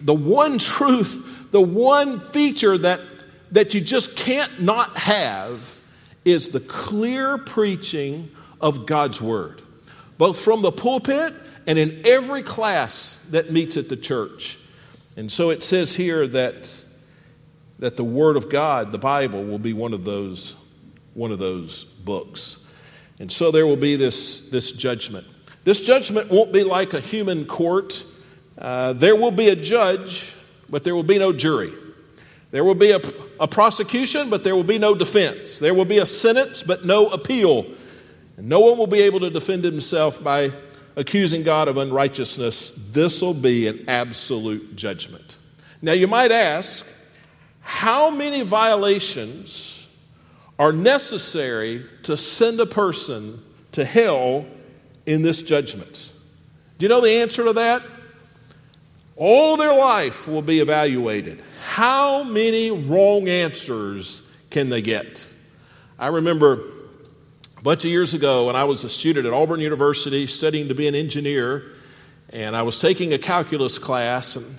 the 0.00 0.14
one 0.14 0.58
truth, 0.58 1.50
the 1.52 1.60
one 1.60 2.20
feature 2.20 2.78
that, 2.78 3.00
that 3.52 3.74
you 3.74 3.80
just 3.80 4.16
can't 4.16 4.60
not 4.60 4.96
have 4.96 5.80
is 6.24 6.48
the 6.48 6.60
clear 6.60 7.38
preaching 7.38 8.30
of 8.60 8.86
God's 8.86 9.20
Word 9.20 9.62
both 10.18 10.40
from 10.40 10.62
the 10.62 10.72
pulpit 10.72 11.34
and 11.66 11.78
in 11.78 12.02
every 12.06 12.42
class 12.42 13.20
that 13.30 13.52
meets 13.52 13.76
at 13.76 13.88
the 13.88 13.96
church. 13.96 14.58
And 15.16 15.30
so 15.30 15.50
it 15.50 15.62
says 15.62 15.94
here 15.94 16.26
that, 16.28 16.84
that 17.78 17.96
the 17.96 18.04
Word 18.04 18.36
of 18.36 18.48
God, 18.48 18.92
the 18.92 18.98
Bible, 18.98 19.44
will 19.44 19.58
be 19.58 19.72
one 19.72 19.92
of 19.92 20.04
those, 20.04 20.54
one 21.14 21.32
of 21.32 21.38
those 21.38 21.84
books. 21.84 22.64
And 23.18 23.30
so 23.30 23.50
there 23.50 23.66
will 23.66 23.76
be 23.76 23.96
this, 23.96 24.48
this 24.50 24.72
judgment. 24.72 25.26
This 25.66 25.80
judgment 25.80 26.30
won't 26.30 26.52
be 26.52 26.62
like 26.62 26.94
a 26.94 27.00
human 27.00 27.44
court. 27.44 28.04
Uh, 28.56 28.92
there 28.92 29.16
will 29.16 29.32
be 29.32 29.48
a 29.48 29.56
judge, 29.56 30.32
but 30.70 30.84
there 30.84 30.94
will 30.94 31.02
be 31.02 31.18
no 31.18 31.32
jury. 31.32 31.72
There 32.52 32.62
will 32.62 32.76
be 32.76 32.92
a, 32.92 33.00
a 33.40 33.48
prosecution, 33.48 34.30
but 34.30 34.44
there 34.44 34.54
will 34.54 34.62
be 34.62 34.78
no 34.78 34.94
defense. 34.94 35.58
There 35.58 35.74
will 35.74 35.84
be 35.84 35.98
a 35.98 36.06
sentence, 36.06 36.62
but 36.62 36.84
no 36.84 37.08
appeal. 37.08 37.66
And 38.36 38.48
no 38.48 38.60
one 38.60 38.78
will 38.78 38.86
be 38.86 39.00
able 39.00 39.18
to 39.18 39.28
defend 39.28 39.64
himself 39.64 40.22
by 40.22 40.52
accusing 40.94 41.42
God 41.42 41.66
of 41.66 41.78
unrighteousness. 41.78 42.70
This 42.92 43.20
will 43.20 43.34
be 43.34 43.66
an 43.66 43.86
absolute 43.88 44.76
judgment. 44.76 45.36
Now, 45.82 45.94
you 45.94 46.06
might 46.06 46.30
ask, 46.30 46.86
how 47.62 48.08
many 48.08 48.42
violations 48.42 49.88
are 50.60 50.72
necessary 50.72 51.84
to 52.04 52.16
send 52.16 52.60
a 52.60 52.66
person 52.66 53.42
to 53.72 53.84
hell 53.84 54.46
in 55.06 55.22
this 55.22 55.40
judgment? 55.42 56.12
Do 56.78 56.84
you 56.84 56.88
know 56.90 57.00
the 57.00 57.12
answer 57.12 57.44
to 57.44 57.54
that? 57.54 57.82
All 59.16 59.56
their 59.56 59.72
life 59.72 60.28
will 60.28 60.42
be 60.42 60.60
evaluated. 60.60 61.42
How 61.64 62.22
many 62.22 62.70
wrong 62.70 63.28
answers 63.28 64.22
can 64.50 64.68
they 64.68 64.82
get? 64.82 65.26
I 65.98 66.08
remember 66.08 66.60
a 67.56 67.62
bunch 67.62 67.84
of 67.86 67.90
years 67.90 68.12
ago 68.12 68.46
when 68.46 68.56
I 68.56 68.64
was 68.64 68.84
a 68.84 68.90
student 68.90 69.26
at 69.26 69.32
Auburn 69.32 69.60
University 69.60 70.26
studying 70.26 70.68
to 70.68 70.74
be 70.74 70.86
an 70.86 70.94
engineer, 70.94 71.72
and 72.30 72.54
I 72.54 72.62
was 72.62 72.78
taking 72.78 73.14
a 73.14 73.18
calculus 73.18 73.78
class. 73.78 74.36
And, 74.36 74.58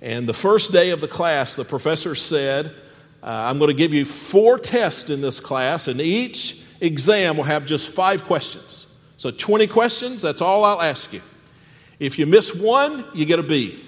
and 0.00 0.26
the 0.26 0.34
first 0.34 0.72
day 0.72 0.90
of 0.90 1.02
the 1.02 1.08
class, 1.08 1.54
the 1.54 1.64
professor 1.64 2.14
said, 2.14 2.74
uh, 3.22 3.26
I'm 3.26 3.58
going 3.58 3.68
to 3.70 3.76
give 3.76 3.92
you 3.92 4.06
four 4.06 4.58
tests 4.58 5.10
in 5.10 5.20
this 5.20 5.38
class, 5.38 5.86
and 5.86 6.00
each 6.00 6.62
exam 6.80 7.36
will 7.36 7.44
have 7.44 7.66
just 7.66 7.94
five 7.94 8.24
questions. 8.24 8.87
So 9.18 9.32
20 9.32 9.66
questions, 9.66 10.22
that's 10.22 10.40
all 10.40 10.64
I'll 10.64 10.80
ask 10.80 11.12
you. 11.12 11.20
If 11.98 12.20
you 12.20 12.24
miss 12.24 12.54
one, 12.54 13.04
you 13.12 13.26
get 13.26 13.40
a 13.40 13.42
B. 13.42 13.84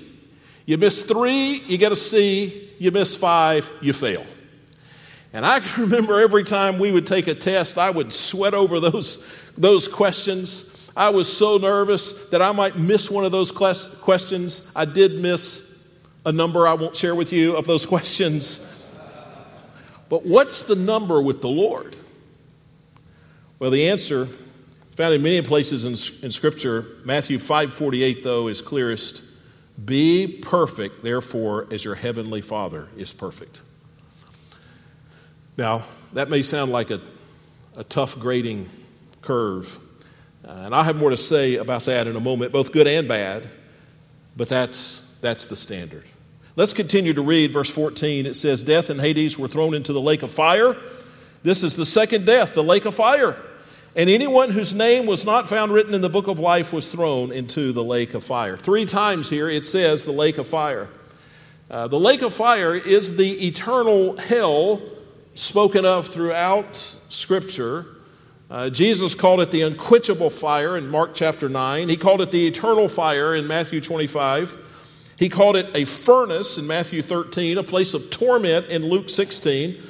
You 0.66 0.76
miss 0.76 1.02
three, 1.02 1.62
you 1.66 1.78
get 1.78 1.92
a 1.92 1.96
C. 1.96 2.68
You 2.78 2.90
miss 2.90 3.16
five, 3.16 3.70
you 3.80 3.92
fail. 3.92 4.26
And 5.32 5.46
I 5.46 5.60
can 5.60 5.84
remember 5.84 6.20
every 6.20 6.42
time 6.42 6.80
we 6.80 6.90
would 6.90 7.06
take 7.06 7.28
a 7.28 7.34
test, 7.36 7.78
I 7.78 7.90
would 7.90 8.12
sweat 8.12 8.54
over 8.54 8.80
those, 8.80 9.24
those 9.56 9.86
questions. 9.86 10.90
I 10.96 11.10
was 11.10 11.32
so 11.32 11.58
nervous 11.58 12.12
that 12.30 12.42
I 12.42 12.50
might 12.50 12.76
miss 12.76 13.08
one 13.08 13.24
of 13.24 13.30
those 13.30 13.52
questions. 13.52 14.68
I 14.74 14.84
did 14.84 15.14
miss 15.14 15.64
a 16.26 16.32
number 16.32 16.66
I 16.66 16.74
won't 16.74 16.96
share 16.96 17.14
with 17.14 17.32
you 17.32 17.56
of 17.56 17.66
those 17.66 17.86
questions. 17.94 18.66
But 20.08 20.26
what's 20.26 20.62
the 20.62 20.74
number 20.74 21.22
with 21.22 21.40
the 21.40 21.48
Lord? 21.48 21.94
Well, 23.60 23.70
the 23.70 23.90
answer 23.90 24.28
found 24.96 25.14
in 25.14 25.22
many 25.22 25.42
places 25.42 25.84
in, 25.84 25.92
in 26.24 26.30
Scripture, 26.30 26.86
Matthew 27.04 27.38
5:48 27.38 28.22
though 28.22 28.48
is 28.48 28.60
clearest. 28.60 29.22
Be 29.82 30.26
perfect, 30.42 31.02
therefore, 31.02 31.66
as 31.70 31.84
your 31.84 31.94
heavenly 31.94 32.42
Father 32.42 32.88
is 32.96 33.12
perfect. 33.12 33.62
Now, 35.56 35.84
that 36.12 36.28
may 36.28 36.42
sound 36.42 36.70
like 36.70 36.90
a, 36.90 37.00
a 37.76 37.84
tough 37.84 38.18
grading 38.18 38.68
curve, 39.22 39.78
uh, 40.44 40.50
and 40.64 40.74
I'll 40.74 40.82
have 40.82 40.96
more 40.96 41.10
to 41.10 41.16
say 41.16 41.56
about 41.56 41.84
that 41.84 42.06
in 42.06 42.16
a 42.16 42.20
moment, 42.20 42.52
both 42.52 42.72
good 42.72 42.86
and 42.86 43.08
bad, 43.08 43.48
but 44.36 44.48
that's, 44.48 45.06
that's 45.20 45.46
the 45.46 45.56
standard. 45.56 46.04
Let's 46.56 46.72
continue 46.72 47.14
to 47.14 47.22
read 47.22 47.52
verse 47.52 47.70
14. 47.70 48.26
It 48.26 48.34
says, 48.34 48.62
Death 48.62 48.90
and 48.90 49.00
Hades 49.00 49.38
were 49.38 49.48
thrown 49.48 49.72
into 49.72 49.92
the 49.92 50.00
lake 50.00 50.22
of 50.22 50.30
fire. 50.30 50.76
This 51.42 51.62
is 51.62 51.74
the 51.74 51.86
second 51.86 52.26
death, 52.26 52.54
the 52.54 52.62
lake 52.62 52.84
of 52.84 52.94
fire. 52.94 53.36
And 53.96 54.08
anyone 54.08 54.50
whose 54.50 54.72
name 54.72 55.06
was 55.06 55.24
not 55.24 55.48
found 55.48 55.72
written 55.72 55.94
in 55.94 56.00
the 56.00 56.08
book 56.08 56.28
of 56.28 56.38
life 56.38 56.72
was 56.72 56.86
thrown 56.86 57.32
into 57.32 57.72
the 57.72 57.82
lake 57.82 58.14
of 58.14 58.22
fire. 58.22 58.56
Three 58.56 58.84
times 58.84 59.28
here 59.28 59.48
it 59.48 59.64
says 59.64 60.04
the 60.04 60.12
lake 60.12 60.38
of 60.38 60.46
fire. 60.46 60.88
Uh, 61.68 61.88
the 61.88 61.98
lake 61.98 62.22
of 62.22 62.32
fire 62.32 62.74
is 62.74 63.16
the 63.16 63.46
eternal 63.46 64.16
hell 64.16 64.80
spoken 65.34 65.84
of 65.84 66.06
throughout 66.06 66.76
Scripture. 67.08 67.86
Uh, 68.48 68.70
Jesus 68.70 69.14
called 69.14 69.40
it 69.40 69.50
the 69.50 69.62
unquenchable 69.62 70.30
fire 70.30 70.76
in 70.76 70.88
Mark 70.88 71.12
chapter 71.14 71.48
9. 71.48 71.88
He 71.88 71.96
called 71.96 72.20
it 72.20 72.30
the 72.30 72.46
eternal 72.46 72.88
fire 72.88 73.34
in 73.34 73.46
Matthew 73.46 73.80
25. 73.80 74.56
He 75.16 75.28
called 75.28 75.56
it 75.56 75.68
a 75.74 75.84
furnace 75.84 76.58
in 76.58 76.66
Matthew 76.66 77.02
13, 77.02 77.58
a 77.58 77.62
place 77.62 77.94
of 77.94 78.10
torment 78.10 78.68
in 78.68 78.88
Luke 78.88 79.08
16, 79.08 79.80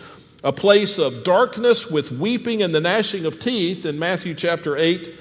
a 0.43 0.53
place 0.53 0.99
of 0.99 1.23
darkness 1.23 1.91
with 1.91 2.13
weeping 2.13 2.63
and 2.63 2.75
the 2.75 2.81
gnashing 2.81 3.27
of 3.27 3.39
teeth 3.39 3.85
in 3.85 3.99
Matthew 3.99 4.35
chapter 4.35 4.77
8. 4.77 5.13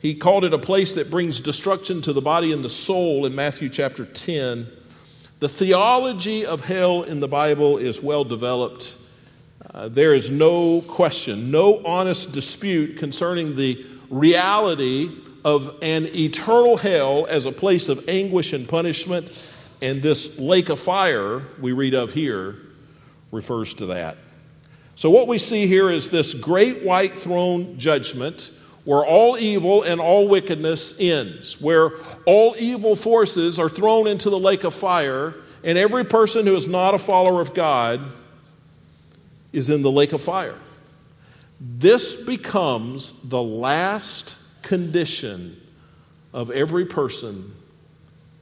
He 0.00 0.14
called 0.14 0.44
it 0.44 0.54
a 0.54 0.58
place 0.58 0.92
that 0.92 1.10
brings 1.10 1.40
destruction 1.40 2.02
to 2.02 2.12
the 2.12 2.22
body 2.22 2.52
and 2.52 2.64
the 2.64 2.68
soul 2.68 3.26
in 3.26 3.34
Matthew 3.34 3.68
chapter 3.68 4.04
10. 4.04 4.68
The 5.40 5.48
theology 5.48 6.46
of 6.46 6.60
hell 6.60 7.02
in 7.02 7.20
the 7.20 7.28
Bible 7.28 7.78
is 7.78 8.00
well 8.00 8.24
developed. 8.24 8.96
Uh, 9.74 9.88
there 9.88 10.14
is 10.14 10.30
no 10.30 10.82
question, 10.82 11.50
no 11.50 11.84
honest 11.84 12.32
dispute 12.32 12.96
concerning 12.96 13.56
the 13.56 13.84
reality 14.08 15.10
of 15.44 15.78
an 15.82 16.06
eternal 16.14 16.76
hell 16.76 17.26
as 17.28 17.46
a 17.46 17.52
place 17.52 17.88
of 17.88 18.08
anguish 18.08 18.52
and 18.52 18.68
punishment, 18.68 19.30
and 19.82 20.00
this 20.00 20.38
lake 20.38 20.68
of 20.68 20.78
fire 20.78 21.42
we 21.60 21.72
read 21.72 21.94
of 21.94 22.12
here 22.12 22.56
refers 23.32 23.74
to 23.74 23.86
that. 23.86 24.16
So, 25.00 25.08
what 25.08 25.28
we 25.28 25.38
see 25.38 25.66
here 25.66 25.88
is 25.88 26.10
this 26.10 26.34
great 26.34 26.82
white 26.82 27.14
throne 27.14 27.78
judgment 27.78 28.50
where 28.84 29.02
all 29.02 29.38
evil 29.38 29.82
and 29.82 29.98
all 29.98 30.28
wickedness 30.28 30.94
ends, 31.00 31.58
where 31.58 31.92
all 32.26 32.54
evil 32.58 32.94
forces 32.94 33.58
are 33.58 33.70
thrown 33.70 34.06
into 34.06 34.28
the 34.28 34.38
lake 34.38 34.62
of 34.62 34.74
fire, 34.74 35.36
and 35.64 35.78
every 35.78 36.04
person 36.04 36.44
who 36.44 36.54
is 36.54 36.68
not 36.68 36.92
a 36.92 36.98
follower 36.98 37.40
of 37.40 37.54
God 37.54 38.02
is 39.54 39.70
in 39.70 39.80
the 39.80 39.90
lake 39.90 40.12
of 40.12 40.20
fire. 40.20 40.58
This 41.58 42.14
becomes 42.14 43.26
the 43.26 43.42
last 43.42 44.36
condition 44.60 45.58
of 46.34 46.50
every 46.50 46.84
person 46.84 47.54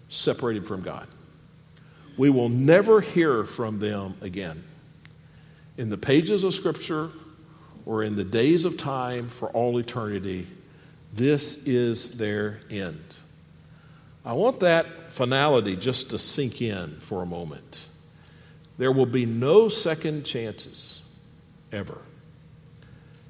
separated 0.09 0.67
from 0.67 0.83
God. 0.83 1.07
We 2.17 2.31
will 2.31 2.49
never 2.49 3.01
hear 3.01 3.45
from 3.45 3.79
them 3.79 4.17
again. 4.21 4.65
In 5.79 5.91
the 5.91 5.97
pages 5.97 6.43
of 6.43 6.53
Scripture 6.53 7.09
or 7.87 8.03
in 8.03 8.17
the 8.17 8.25
days 8.25 8.65
of 8.65 8.77
time 8.77 9.29
for 9.29 9.49
all 9.51 9.79
eternity, 9.79 10.45
this 11.15 11.57
is 11.67 12.19
their 12.19 12.59
end. 12.69 13.15
I 14.25 14.33
want 14.33 14.61
that 14.61 15.11
finality 15.11 15.77
just 15.77 16.11
to 16.11 16.19
sink 16.19 16.61
in 16.61 16.99
for 16.99 17.23
a 17.23 17.27
moment. 17.27 17.87
There 18.77 18.91
will 18.91 19.07
be 19.07 19.25
no 19.25 19.69
second 19.69 20.25
chances, 20.25 21.03
ever. 21.71 21.99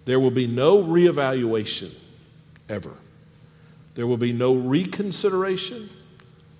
There 0.06 0.18
will 0.18 0.30
be 0.30 0.46
no 0.46 0.82
reevaluation, 0.82 1.92
ever. 2.70 2.94
There 3.94 4.06
will 4.06 4.16
be 4.16 4.32
no 4.32 4.54
reconsideration. 4.54 5.90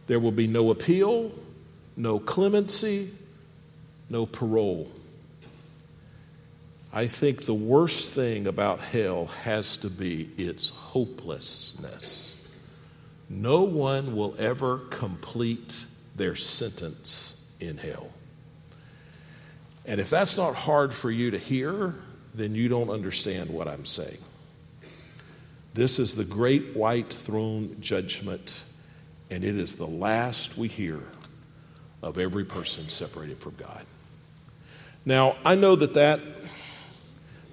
There 0.07 0.21
will 0.21 0.33
be 0.33 0.47
no 0.47 0.71
appeal, 0.71 1.33
no 1.97 2.19
clemency, 2.19 3.11
no 4.11 4.27
parole. 4.27 4.91
I 6.93 7.07
think 7.07 7.45
the 7.45 7.55
worst 7.55 8.13
thing 8.13 8.47
about 8.47 8.81
hell 8.81 9.27
has 9.27 9.77
to 9.79 9.91
be 9.91 10.31
its 10.39 10.71
hopelessness. 10.71 12.35
No 13.29 13.65
one 13.65 14.17
will 14.17 14.35
ever 14.39 14.79
complete 14.91 15.85
their 16.17 16.35
sentence 16.35 17.45
in 17.61 17.77
hell. 17.77 18.09
And 19.85 20.01
if 20.01 20.09
that's 20.09 20.37
not 20.37 20.55
hard 20.55 20.95
for 20.95 21.11
you 21.11 21.31
to 21.31 21.39
hear, 21.39 21.95
then 22.35 22.55
you 22.55 22.69
don't 22.69 22.91
understand 22.91 23.51
what 23.51 23.69
I'm 23.69 23.85
saying. 23.85 24.19
This 25.75 25.99
is 25.99 26.15
the 26.15 26.25
great 26.25 26.75
white 26.75 27.13
throne 27.13 27.77
judgment, 27.81 28.65
and 29.31 29.45
it 29.45 29.57
is 29.57 29.75
the 29.75 29.87
last 29.87 30.57
we 30.57 30.69
hear 30.69 31.01
of 32.03 32.19
every 32.19 32.45
person 32.45 32.89
separated 32.89 33.39
from 33.39 33.55
God. 33.57 33.85
Now, 35.05 35.37
I 35.45 35.55
know 35.55 35.77
that 35.77 35.95
that, 35.95 36.21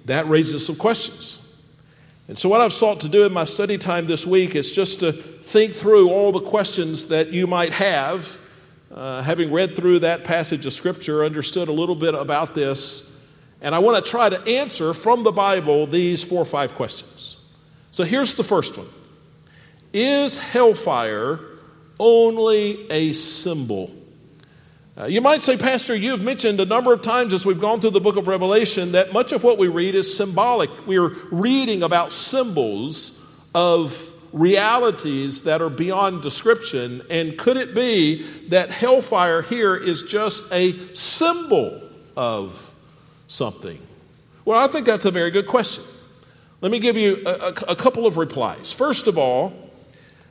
that 0.06 0.26
raises 0.28 0.64
some 0.64 0.76
questions. 0.76 1.40
And 2.28 2.38
so, 2.38 2.48
what 2.48 2.60
I've 2.60 2.72
sought 2.72 3.00
to 3.00 3.08
do 3.08 3.24
in 3.24 3.32
my 3.32 3.44
study 3.44 3.78
time 3.78 4.06
this 4.06 4.26
week 4.26 4.56
is 4.56 4.72
just 4.72 5.00
to 5.00 5.12
think 5.12 5.74
through 5.74 6.10
all 6.10 6.32
the 6.32 6.40
questions 6.40 7.06
that 7.06 7.32
you 7.32 7.46
might 7.46 7.72
have. 7.72 8.38
Uh, 8.92 9.20
having 9.20 9.52
read 9.52 9.76
through 9.76 9.98
that 9.98 10.24
passage 10.24 10.64
of 10.64 10.72
Scripture, 10.72 11.24
understood 11.24 11.68
a 11.68 11.72
little 11.72 11.94
bit 11.94 12.14
about 12.14 12.54
this, 12.54 13.14
and 13.60 13.74
I 13.74 13.78
want 13.80 14.02
to 14.02 14.10
try 14.10 14.28
to 14.28 14.40
answer 14.46 14.94
from 14.94 15.22
the 15.22 15.32
Bible 15.32 15.86
these 15.86 16.22
four 16.22 16.40
or 16.40 16.46
five 16.46 16.74
questions. 16.74 17.44
So, 17.90 18.04
here's 18.04 18.34
the 18.34 18.44
first 18.44 18.76
one 18.76 18.88
Is 19.92 20.38
hellfire 20.38 21.40
only 21.98 22.90
a 22.90 23.12
symbol? 23.12 23.92
Uh, 24.98 25.04
you 25.04 25.20
might 25.20 25.42
say, 25.42 25.58
Pastor, 25.58 25.94
you've 25.94 26.22
mentioned 26.22 26.58
a 26.58 26.64
number 26.64 26.90
of 26.90 27.02
times 27.02 27.34
as 27.34 27.44
we've 27.44 27.60
gone 27.60 27.80
through 27.82 27.90
the 27.90 28.00
book 28.00 28.16
of 28.16 28.28
Revelation 28.28 28.92
that 28.92 29.12
much 29.12 29.32
of 29.32 29.44
what 29.44 29.58
we 29.58 29.68
read 29.68 29.94
is 29.94 30.16
symbolic. 30.16 30.70
We're 30.86 31.08
reading 31.30 31.82
about 31.82 32.12
symbols 32.12 33.20
of 33.54 34.10
realities 34.32 35.42
that 35.42 35.60
are 35.60 35.68
beyond 35.68 36.22
description. 36.22 37.02
And 37.10 37.36
could 37.36 37.58
it 37.58 37.74
be 37.74 38.22
that 38.48 38.70
hellfire 38.70 39.42
here 39.42 39.76
is 39.76 40.02
just 40.02 40.50
a 40.50 40.94
symbol 40.94 41.82
of 42.16 42.72
something? 43.28 43.78
Well, 44.46 44.58
I 44.58 44.66
think 44.66 44.86
that's 44.86 45.04
a 45.04 45.10
very 45.10 45.30
good 45.30 45.46
question. 45.46 45.84
Let 46.62 46.72
me 46.72 46.78
give 46.78 46.96
you 46.96 47.22
a, 47.26 47.30
a, 47.30 47.48
a 47.68 47.76
couple 47.76 48.06
of 48.06 48.16
replies. 48.16 48.72
First 48.72 49.08
of 49.08 49.18
all, 49.18 49.65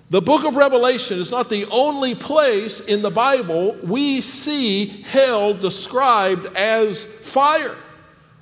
the 0.10 0.22
book 0.22 0.46
of 0.46 0.56
Revelation 0.56 1.20
is 1.20 1.32
not 1.32 1.50
the 1.50 1.66
only 1.66 2.14
place 2.14 2.80
in 2.80 3.02
the 3.02 3.10
Bible 3.10 3.76
we 3.84 4.22
see 4.22 4.86
hell 4.86 5.54
described 5.54 6.46
as 6.56 7.04
fire. 7.04 7.76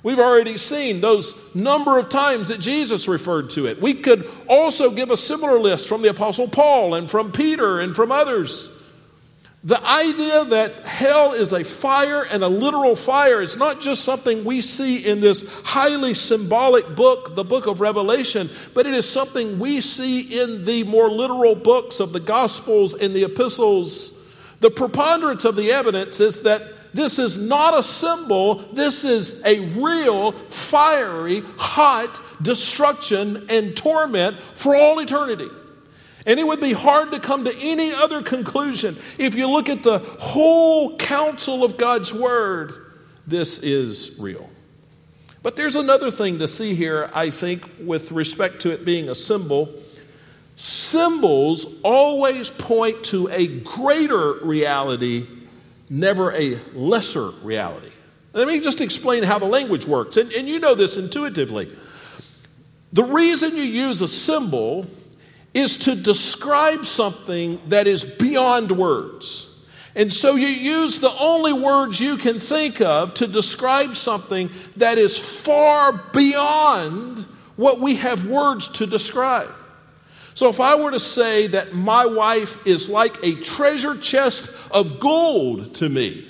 We've 0.02 0.18
already 0.18 0.58
seen 0.58 1.00
those 1.00 1.34
number 1.54 1.98
of 1.98 2.10
times 2.10 2.48
that 2.48 2.60
Jesus 2.60 3.08
referred 3.08 3.48
to 3.50 3.66
it. 3.66 3.80
We 3.80 3.94
could 3.94 4.30
also 4.46 4.90
give 4.90 5.10
a 5.10 5.16
similar 5.16 5.58
list 5.58 5.88
from 5.88 6.02
the 6.02 6.10
Apostle 6.10 6.48
Paul 6.48 6.94
and 6.94 7.10
from 7.10 7.32
Peter 7.32 7.80
and 7.80 7.96
from 7.96 8.12
others. 8.12 8.68
The 9.64 9.82
idea 9.82 10.44
that 10.44 10.82
hell 10.82 11.32
is 11.32 11.54
a 11.54 11.64
fire 11.64 12.22
and 12.22 12.44
a 12.44 12.48
literal 12.48 12.94
fire 12.94 13.40
is 13.40 13.56
not 13.56 13.80
just 13.80 14.04
something 14.04 14.44
we 14.44 14.60
see 14.60 15.06
in 15.06 15.20
this 15.20 15.42
highly 15.64 16.12
symbolic 16.12 16.94
book, 16.94 17.34
the 17.34 17.44
book 17.44 17.66
of 17.66 17.80
Revelation, 17.80 18.50
but 18.74 18.86
it 18.86 18.92
is 18.92 19.08
something 19.08 19.58
we 19.58 19.80
see 19.80 20.38
in 20.38 20.64
the 20.64 20.84
more 20.84 21.10
literal 21.10 21.54
books 21.54 21.98
of 21.98 22.12
the 22.12 22.20
Gospels 22.20 22.92
and 22.92 23.16
the 23.16 23.24
epistles. 23.24 24.20
The 24.60 24.70
preponderance 24.70 25.46
of 25.46 25.56
the 25.56 25.72
evidence 25.72 26.20
is 26.20 26.42
that 26.42 26.62
this 26.92 27.18
is 27.18 27.38
not 27.38 27.76
a 27.76 27.82
symbol, 27.82 28.56
this 28.74 29.02
is 29.02 29.42
a 29.46 29.60
real, 29.78 30.32
fiery, 30.50 31.42
hot 31.56 32.20
destruction 32.42 33.46
and 33.48 33.74
torment 33.74 34.36
for 34.54 34.76
all 34.76 34.98
eternity. 34.98 35.48
And 36.26 36.40
it 36.40 36.46
would 36.46 36.60
be 36.60 36.72
hard 36.72 37.10
to 37.12 37.20
come 37.20 37.44
to 37.44 37.54
any 37.56 37.92
other 37.92 38.22
conclusion 38.22 38.96
if 39.18 39.34
you 39.34 39.48
look 39.48 39.68
at 39.68 39.82
the 39.82 39.98
whole 39.98 40.96
counsel 40.96 41.62
of 41.62 41.76
God's 41.76 42.14
Word. 42.14 42.92
This 43.26 43.58
is 43.58 44.18
real. 44.18 44.50
But 45.42 45.56
there's 45.56 45.76
another 45.76 46.10
thing 46.10 46.38
to 46.38 46.48
see 46.48 46.74
here, 46.74 47.10
I 47.12 47.28
think, 47.28 47.68
with 47.78 48.12
respect 48.12 48.60
to 48.62 48.70
it 48.70 48.86
being 48.86 49.10
a 49.10 49.14
symbol. 49.14 49.68
Symbols 50.56 51.66
always 51.82 52.48
point 52.48 53.04
to 53.04 53.28
a 53.28 53.46
greater 53.60 54.34
reality, 54.44 55.26
never 55.90 56.32
a 56.32 56.58
lesser 56.72 57.28
reality. 57.42 57.90
Let 58.32 58.48
me 58.48 58.60
just 58.60 58.80
explain 58.80 59.22
how 59.22 59.38
the 59.38 59.44
language 59.44 59.86
works. 59.86 60.16
And, 60.16 60.32
and 60.32 60.48
you 60.48 60.58
know 60.58 60.74
this 60.74 60.96
intuitively. 60.96 61.70
The 62.94 63.04
reason 63.04 63.54
you 63.54 63.62
use 63.62 64.00
a 64.00 64.08
symbol 64.08 64.86
is 65.54 65.76
to 65.78 65.94
describe 65.94 66.84
something 66.84 67.60
that 67.68 67.86
is 67.86 68.04
beyond 68.04 68.72
words. 68.72 69.50
And 69.96 70.12
so 70.12 70.34
you 70.34 70.48
use 70.48 70.98
the 70.98 71.16
only 71.18 71.52
words 71.52 72.00
you 72.00 72.16
can 72.16 72.40
think 72.40 72.80
of 72.80 73.14
to 73.14 73.28
describe 73.28 73.94
something 73.94 74.50
that 74.76 74.98
is 74.98 75.16
far 75.16 75.92
beyond 76.12 77.24
what 77.54 77.78
we 77.78 77.94
have 77.96 78.26
words 78.26 78.68
to 78.70 78.86
describe. 78.86 79.52
So 80.34 80.48
if 80.48 80.58
I 80.58 80.74
were 80.74 80.90
to 80.90 80.98
say 80.98 81.46
that 81.48 81.74
my 81.74 82.06
wife 82.06 82.66
is 82.66 82.88
like 82.88 83.24
a 83.24 83.36
treasure 83.36 83.96
chest 83.96 84.50
of 84.72 84.98
gold 84.98 85.76
to 85.76 85.88
me, 85.88 86.28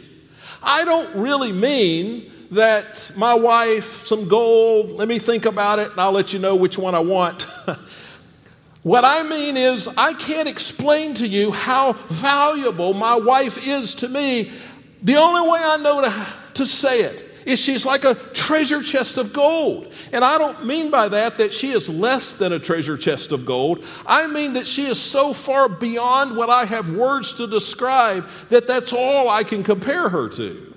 I 0.63 0.85
don't 0.85 1.17
really 1.17 1.53
mean 1.53 2.31
that 2.51 3.11
my 3.17 3.33
wife, 3.33 4.07
some 4.07 4.29
gold, 4.29 4.91
let 4.91 5.09
me 5.09 5.19
think 5.19 5.47
about 5.47 5.79
it 5.79 5.91
and 5.91 6.01
I'll 6.01 6.13
let 6.13 6.35
you 6.35 6.39
know 6.39 6.55
which 6.55 6.77
one 6.77 6.95
I 6.95 7.01
want. 7.01 7.47
What 8.85 9.03
I 9.03 9.23
mean 9.23 9.57
is, 9.57 9.89
I 9.89 10.13
can't 10.13 10.47
explain 10.47 11.15
to 11.15 11.27
you 11.27 11.51
how 11.53 11.95
valuable 12.09 12.93
my 12.93 13.17
wife 13.17 13.67
is 13.67 13.95
to 13.97 14.09
me. 14.09 14.53
The 15.03 15.17
only 15.17 15.51
way 15.51 15.59
I 15.59 15.79
know 15.79 16.03
to, 16.03 16.27
to 16.55 16.67
say 16.67 17.01
it 17.01 17.25
is 17.47 17.59
she's 17.59 17.87
like 17.87 18.05
a 18.05 18.15
treasure 18.15 18.83
chest 18.83 19.17
of 19.17 19.33
gold. 19.33 19.91
And 20.13 20.23
I 20.23 20.37
don't 20.37 20.67
mean 20.67 20.91
by 20.91 21.09
that 21.09 21.39
that 21.39 21.55
she 21.55 21.71
is 21.71 21.89
less 21.89 22.35
than 22.35 22.53
a 22.53 22.59
treasure 22.59 22.99
chest 22.99 23.33
of 23.33 23.47
gold. 23.47 23.85
I 24.07 24.27
mean 24.27 24.53
that 24.53 24.67
she 24.67 24.85
is 24.85 25.01
so 25.01 25.33
far 25.33 25.67
beyond 25.69 26.37
what 26.37 26.51
I 26.51 26.67
have 26.67 26.91
words 26.91 27.33
to 27.35 27.47
describe 27.47 28.29
that 28.51 28.67
that's 28.67 28.93
all 28.93 29.31
I 29.31 29.45
can 29.45 29.63
compare 29.63 30.11
her 30.11 30.29
to. 30.29 30.75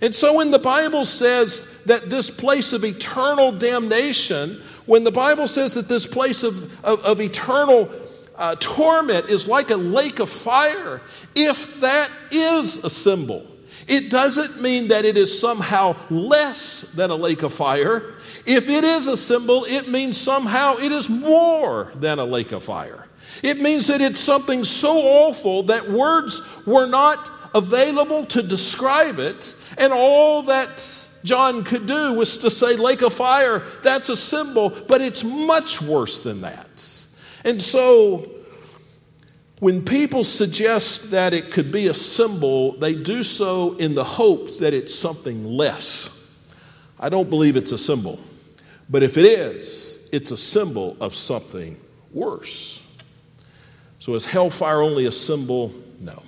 And 0.00 0.14
so 0.14 0.36
when 0.36 0.52
the 0.52 0.58
Bible 0.60 1.04
says 1.04 1.68
that 1.86 2.08
this 2.08 2.30
place 2.30 2.72
of 2.72 2.84
eternal 2.84 3.50
damnation 3.52 4.60
when 4.86 5.04
the 5.04 5.12
Bible 5.12 5.48
says 5.48 5.74
that 5.74 5.88
this 5.88 6.06
place 6.06 6.42
of, 6.42 6.84
of, 6.84 7.00
of 7.04 7.20
eternal 7.20 7.90
uh, 8.36 8.56
torment 8.58 9.28
is 9.28 9.46
like 9.46 9.70
a 9.70 9.76
lake 9.76 10.18
of 10.18 10.30
fire, 10.30 11.00
if 11.34 11.80
that 11.80 12.10
is 12.30 12.82
a 12.84 12.90
symbol, 12.90 13.46
it 13.86 14.10
doesn't 14.10 14.60
mean 14.60 14.88
that 14.88 15.04
it 15.04 15.16
is 15.16 15.38
somehow 15.38 15.96
less 16.08 16.82
than 16.94 17.10
a 17.10 17.14
lake 17.14 17.42
of 17.42 17.52
fire. 17.52 18.14
If 18.46 18.68
it 18.68 18.84
is 18.84 19.06
a 19.06 19.16
symbol, 19.16 19.64
it 19.64 19.88
means 19.88 20.16
somehow 20.16 20.76
it 20.76 20.92
is 20.92 21.08
more 21.08 21.92
than 21.96 22.18
a 22.18 22.24
lake 22.24 22.52
of 22.52 22.64
fire. 22.64 23.06
It 23.42 23.60
means 23.60 23.88
that 23.88 24.00
it's 24.00 24.20
something 24.20 24.64
so 24.64 24.96
awful 24.96 25.64
that 25.64 25.88
words 25.88 26.40
were 26.66 26.86
not 26.86 27.30
available 27.54 28.26
to 28.26 28.42
describe 28.42 29.18
it, 29.18 29.54
and 29.78 29.92
all 29.92 30.42
that 30.44 30.78
John 31.24 31.64
could 31.64 31.86
do 31.86 32.14
was 32.14 32.38
to 32.38 32.50
say, 32.50 32.76
lake 32.76 33.02
of 33.02 33.12
fire, 33.12 33.62
that's 33.82 34.08
a 34.08 34.16
symbol, 34.16 34.70
but 34.70 35.00
it's 35.00 35.22
much 35.22 35.80
worse 35.80 36.18
than 36.20 36.40
that. 36.42 36.68
And 37.44 37.62
so, 37.62 38.30
when 39.60 39.84
people 39.84 40.24
suggest 40.24 41.12
that 41.12 41.34
it 41.34 41.52
could 41.52 41.70
be 41.70 41.86
a 41.86 41.94
symbol, 41.94 42.72
they 42.78 42.94
do 42.94 43.22
so 43.22 43.76
in 43.76 43.94
the 43.94 44.04
hopes 44.04 44.58
that 44.58 44.74
it's 44.74 44.94
something 44.94 45.44
less. 45.44 46.10
I 46.98 47.08
don't 47.08 47.30
believe 47.30 47.56
it's 47.56 47.72
a 47.72 47.78
symbol. 47.78 48.18
But 48.88 49.02
if 49.02 49.16
it 49.16 49.24
is, 49.24 50.00
it's 50.12 50.30
a 50.30 50.36
symbol 50.36 50.96
of 51.00 51.14
something 51.14 51.80
worse. 52.12 52.82
So 53.98 54.14
is 54.14 54.26
hellfire 54.26 54.82
only 54.82 55.06
a 55.06 55.12
symbol? 55.12 55.72
No. 56.00 56.22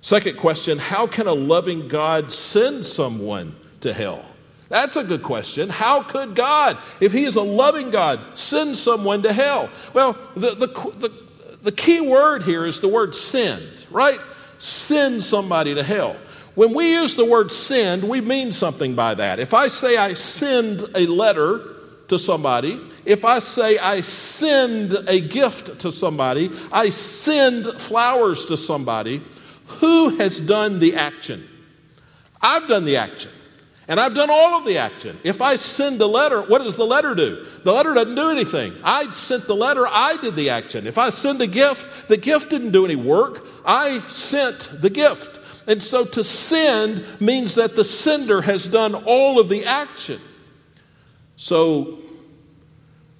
Second 0.00 0.36
question 0.36 0.78
How 0.78 1.06
can 1.06 1.28
a 1.28 1.32
loving 1.32 1.86
God 1.86 2.32
send 2.32 2.84
someone 2.84 3.54
to 3.82 3.92
hell? 3.92 4.24
That's 4.68 4.96
a 4.96 5.04
good 5.04 5.22
question. 5.22 5.68
How 5.68 6.02
could 6.02 6.34
God, 6.34 6.78
if 6.98 7.12
He 7.12 7.24
is 7.24 7.36
a 7.36 7.42
loving 7.42 7.90
God, 7.90 8.38
send 8.38 8.76
someone 8.76 9.22
to 9.22 9.32
hell? 9.32 9.68
Well, 9.92 10.16
the, 10.34 10.54
the, 10.54 10.66
the, 10.66 11.12
the 11.62 11.72
key 11.72 12.00
word 12.00 12.42
here 12.42 12.64
is 12.64 12.80
the 12.80 12.88
word 12.88 13.14
send, 13.14 13.86
right? 13.90 14.18
Send 14.58 15.22
somebody 15.22 15.74
to 15.74 15.82
hell. 15.82 16.16
When 16.54 16.74
we 16.74 16.92
use 16.92 17.14
the 17.14 17.24
word 17.24 17.52
send, 17.52 18.02
we 18.02 18.20
mean 18.20 18.52
something 18.52 18.94
by 18.94 19.14
that. 19.14 19.40
If 19.40 19.54
I 19.54 19.68
say 19.68 19.96
I 19.96 20.14
send 20.14 20.80
a 20.94 21.06
letter 21.06 21.76
to 22.08 22.18
somebody, 22.18 22.80
if 23.04 23.24
I 23.24 23.38
say 23.38 23.78
I 23.78 24.02
send 24.02 24.92
a 25.06 25.20
gift 25.20 25.80
to 25.80 25.92
somebody, 25.92 26.50
I 26.70 26.90
send 26.90 27.80
flowers 27.80 28.46
to 28.46 28.56
somebody, 28.56 29.22
who 29.66 30.16
has 30.16 30.40
done 30.40 30.78
the 30.78 30.94
action? 30.96 31.48
I've 32.40 32.68
done 32.68 32.84
the 32.84 32.96
action. 32.96 33.30
And 33.88 33.98
I've 33.98 34.14
done 34.14 34.30
all 34.30 34.56
of 34.56 34.64
the 34.64 34.78
action. 34.78 35.18
If 35.24 35.42
I 35.42 35.56
send 35.56 36.00
the 36.00 36.06
letter, 36.06 36.40
what 36.42 36.62
does 36.62 36.76
the 36.76 36.86
letter 36.86 37.14
do? 37.14 37.44
The 37.64 37.72
letter 37.72 37.94
doesn't 37.94 38.14
do 38.14 38.30
anything. 38.30 38.74
I 38.84 39.10
sent 39.10 39.46
the 39.46 39.56
letter, 39.56 39.86
I 39.88 40.16
did 40.18 40.36
the 40.36 40.50
action. 40.50 40.86
If 40.86 40.98
I 40.98 41.10
send 41.10 41.40
a 41.42 41.48
gift, 41.48 42.08
the 42.08 42.16
gift 42.16 42.50
didn't 42.50 42.70
do 42.70 42.84
any 42.84 42.96
work. 42.96 43.46
I 43.66 43.98
sent 44.08 44.70
the 44.80 44.90
gift. 44.90 45.40
And 45.66 45.82
so 45.82 46.04
to 46.04 46.22
send 46.22 47.04
means 47.20 47.56
that 47.56 47.76
the 47.76 47.84
sender 47.84 48.42
has 48.42 48.68
done 48.68 48.94
all 48.94 49.40
of 49.40 49.48
the 49.48 49.64
action. 49.64 50.20
So 51.36 51.98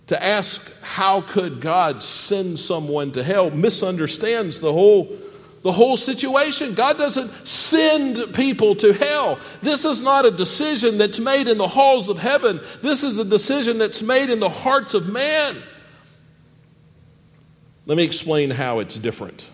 to 0.08 0.22
ask, 0.22 0.70
how 0.82 1.22
could 1.22 1.60
God 1.60 2.02
send 2.02 2.58
someone 2.58 3.12
to 3.12 3.22
hell, 3.22 3.50
misunderstands 3.50 4.60
the 4.60 4.72
whole 4.72 5.16
the 5.62 5.72
whole 5.72 5.96
situation. 5.96 6.74
God 6.74 6.98
doesn't 6.98 7.46
send 7.46 8.34
people 8.34 8.74
to 8.76 8.92
hell. 8.92 9.38
This 9.60 9.84
is 9.84 10.02
not 10.02 10.26
a 10.26 10.30
decision 10.30 10.98
that's 10.98 11.20
made 11.20 11.48
in 11.48 11.58
the 11.58 11.68
halls 11.68 12.08
of 12.08 12.18
heaven. 12.18 12.60
This 12.82 13.02
is 13.02 13.18
a 13.18 13.24
decision 13.24 13.78
that's 13.78 14.02
made 14.02 14.30
in 14.30 14.40
the 14.40 14.48
hearts 14.48 14.94
of 14.94 15.08
man. 15.08 15.56
Let 17.86 17.96
me 17.96 18.04
explain 18.04 18.50
how 18.50 18.80
it's 18.80 18.96
different. 18.96 19.48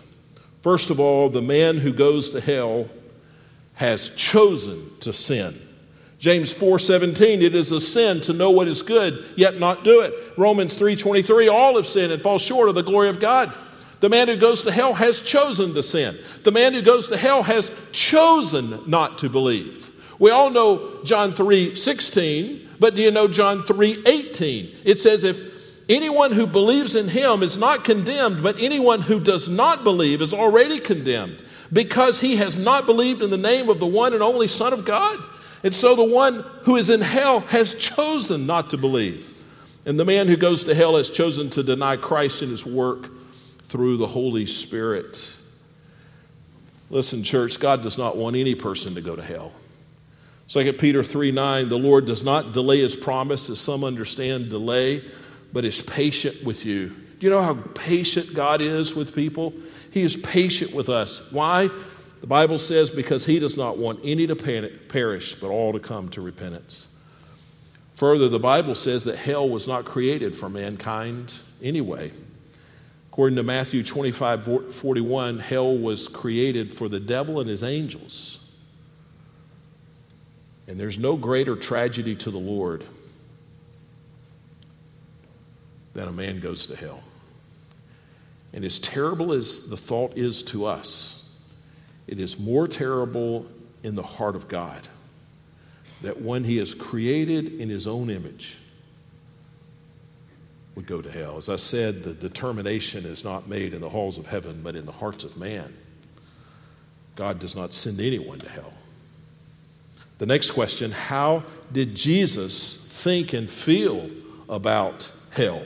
First 0.61 0.89
of 0.89 0.99
all, 0.99 1.29
the 1.29 1.41
man 1.41 1.77
who 1.77 1.93
goes 1.93 2.31
to 2.31 2.41
hell 2.41 2.89
has 3.75 4.09
chosen 4.09 4.91
to 4.99 5.13
sin. 5.13 5.57
James 6.19 6.53
4:17 6.53 7.41
it 7.41 7.55
is 7.55 7.71
a 7.71 7.79
sin 7.79 8.19
to 8.21 8.33
know 8.33 8.51
what 8.51 8.67
is 8.67 8.81
good 8.81 9.23
yet 9.37 9.57
not 9.57 9.85
do 9.85 10.01
it. 10.01 10.13
Romans 10.35 10.75
3:23 10.75 11.47
all 11.47 11.77
have 11.77 11.87
sinned 11.87 12.11
and 12.11 12.21
fall 12.21 12.37
short 12.37 12.67
of 12.67 12.75
the 12.75 12.83
glory 12.83 13.07
of 13.07 13.21
God. 13.21 13.53
The 13.99 14.09
man 14.09 14.27
who 14.27 14.37
goes 14.37 14.63
to 14.63 14.71
hell 14.71 14.93
has 14.93 15.19
chosen 15.19 15.73
to 15.73 15.83
sin. 15.83 16.17
The 16.43 16.51
man 16.51 16.73
who 16.73 16.81
goes 16.81 17.09
to 17.09 17.17
hell 17.17 17.43
has 17.43 17.71
chosen 17.91 18.81
not 18.89 19.17
to 19.19 19.29
believe. 19.29 19.91
We 20.19 20.31
all 20.31 20.49
know 20.49 21.03
John 21.03 21.33
3 21.33 21.75
16, 21.75 22.69
but 22.79 22.95
do 22.95 23.01
you 23.01 23.11
know 23.11 23.27
John 23.27 23.63
3 23.63 24.03
18? 24.05 24.75
It 24.85 24.99
says, 24.99 25.23
If 25.23 25.39
anyone 25.89 26.31
who 26.31 26.47
believes 26.47 26.95
in 26.95 27.07
him 27.07 27.43
is 27.43 27.57
not 27.57 27.83
condemned, 27.83 28.41
but 28.41 28.59
anyone 28.59 29.01
who 29.01 29.19
does 29.19 29.49
not 29.49 29.83
believe 29.83 30.21
is 30.21 30.33
already 30.33 30.79
condemned 30.79 31.43
because 31.71 32.19
he 32.19 32.37
has 32.37 32.57
not 32.57 32.85
believed 32.85 33.21
in 33.21 33.29
the 33.29 33.37
name 33.37 33.69
of 33.69 33.79
the 33.79 33.87
one 33.87 34.13
and 34.13 34.23
only 34.23 34.47
Son 34.47 34.73
of 34.73 34.85
God. 34.85 35.19
And 35.63 35.75
so 35.75 35.95
the 35.95 36.03
one 36.03 36.45
who 36.63 36.77
is 36.77 36.89
in 36.89 37.01
hell 37.01 37.41
has 37.41 37.75
chosen 37.75 38.45
not 38.45 38.69
to 38.69 38.77
believe. 38.77 39.25
And 39.85 39.99
the 39.99 40.05
man 40.05 40.27
who 40.27 40.37
goes 40.37 40.63
to 40.65 40.75
hell 40.75 40.95
has 40.95 41.09
chosen 41.09 41.49
to 41.51 41.63
deny 41.63 41.97
Christ 41.97 42.41
and 42.41 42.51
his 42.51 42.65
work 42.65 43.09
through 43.69 43.97
the 43.97 44.07
Holy 44.07 44.45
Spirit. 44.45 45.33
Listen, 46.89 47.23
church, 47.23 47.59
God 47.59 47.83
does 47.83 47.97
not 47.97 48.17
want 48.17 48.35
any 48.35 48.55
person 48.55 48.95
to 48.95 49.01
go 49.01 49.15
to 49.15 49.21
hell. 49.21 49.53
2 50.47 50.73
Peter 50.73 51.03
3 51.03 51.31
9, 51.31 51.69
the 51.69 51.77
Lord 51.77 52.07
does 52.07 52.23
not 52.23 52.51
delay 52.51 52.79
his 52.79 52.95
promise, 52.95 53.49
as 53.49 53.59
some 53.59 53.83
understand 53.83 54.49
delay, 54.49 55.03
but 55.53 55.63
is 55.63 55.81
patient 55.83 56.43
with 56.43 56.65
you. 56.65 56.89
Do 57.19 57.27
you 57.27 57.29
know 57.29 57.41
how 57.41 57.53
patient 57.75 58.33
God 58.33 58.61
is 58.61 58.95
with 58.95 59.13
people? 59.13 59.53
He 59.91 60.01
is 60.01 60.17
patient 60.17 60.73
with 60.73 60.89
us. 60.89 61.31
Why? 61.31 61.69
The 62.21 62.27
Bible 62.27 62.57
says, 62.57 62.89
because 62.89 63.25
he 63.25 63.39
does 63.39 63.55
not 63.55 63.77
want 63.77 63.99
any 64.03 64.25
to 64.27 64.35
perish, 64.35 65.35
but 65.35 65.49
all 65.49 65.73
to 65.73 65.79
come 65.79 66.09
to 66.09 66.21
repentance. 66.21 66.87
Further, 67.93 68.29
the 68.29 68.39
Bible 68.39 68.75
says 68.75 69.03
that 69.03 69.17
hell 69.17 69.47
was 69.47 69.67
not 69.67 69.85
created 69.85 70.35
for 70.35 70.49
mankind 70.49 71.37
anyway. 71.61 72.11
According 73.11 73.37
to 73.37 73.43
Matthew 73.43 73.81
25 73.83 74.73
41, 74.73 75.39
hell 75.39 75.75
was 75.75 76.07
created 76.07 76.71
for 76.71 76.87
the 76.87 76.99
devil 76.99 77.39
and 77.39 77.49
his 77.49 77.63
angels. 77.63 78.37
And 80.67 80.79
there's 80.79 80.99
no 80.99 81.17
greater 81.17 81.55
tragedy 81.55 82.15
to 82.17 82.29
the 82.29 82.37
Lord 82.37 82.85
than 85.93 86.07
a 86.07 86.11
man 86.11 86.39
goes 86.39 86.67
to 86.67 86.75
hell. 86.75 87.03
And 88.53 88.63
as 88.63 88.77
terrible 88.77 89.33
as 89.33 89.67
the 89.67 89.77
thought 89.77 90.15
is 90.15 90.43
to 90.43 90.65
us, 90.65 91.27
it 92.05 92.19
is 92.19 92.39
more 92.39 92.67
terrible 92.67 93.47
in 93.83 93.95
the 93.95 94.03
heart 94.03 94.35
of 94.35 94.47
God 94.47 94.87
that 96.03 96.21
one 96.21 96.43
he 96.43 96.57
has 96.57 96.75
created 96.75 97.59
in 97.59 97.69
his 97.69 97.87
own 97.87 98.11
image 98.11 98.58
would 100.79 100.87
go 100.87 101.01
to 101.01 101.11
hell. 101.11 101.37
As 101.37 101.49
I 101.49 101.57
said, 101.57 102.03
the 102.03 102.13
determination 102.13 103.03
is 103.03 103.25
not 103.25 103.49
made 103.49 103.73
in 103.73 103.81
the 103.81 103.89
halls 103.89 104.17
of 104.17 104.27
heaven, 104.27 104.61
but 104.63 104.77
in 104.77 104.85
the 104.85 104.93
hearts 104.93 105.25
of 105.25 105.35
man. 105.35 105.75
God 107.15 107.37
does 107.37 107.53
not 107.53 107.73
send 107.73 107.99
anyone 107.99 108.39
to 108.39 108.49
hell. 108.49 108.71
The 110.19 110.25
next 110.25 110.51
question 110.51 110.91
how 110.91 111.43
did 111.73 111.95
Jesus 111.95 112.77
think 113.03 113.33
and 113.33 113.51
feel 113.51 114.09
about 114.47 115.11
hell? 115.31 115.65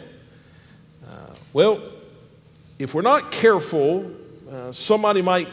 Uh, 1.07 1.35
well, 1.53 1.79
if 2.79 2.95
we're 2.95 3.03
not 3.03 3.31
careful, 3.31 4.11
uh, 4.49 4.71
somebody 4.71 5.21
might 5.21 5.47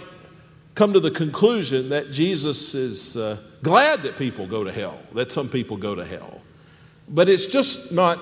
come 0.74 0.94
to 0.94 1.00
the 1.00 1.10
conclusion 1.10 1.90
that 1.90 2.12
Jesus 2.12 2.74
is 2.74 3.14
uh, 3.14 3.36
glad 3.62 4.04
that 4.04 4.16
people 4.16 4.46
go 4.46 4.64
to 4.64 4.72
hell, 4.72 4.98
that 5.12 5.30
some 5.30 5.50
people 5.50 5.76
go 5.76 5.94
to 5.94 6.04
hell. 6.04 6.40
But 7.10 7.28
it's 7.28 7.44
just 7.44 7.92
not 7.92 8.18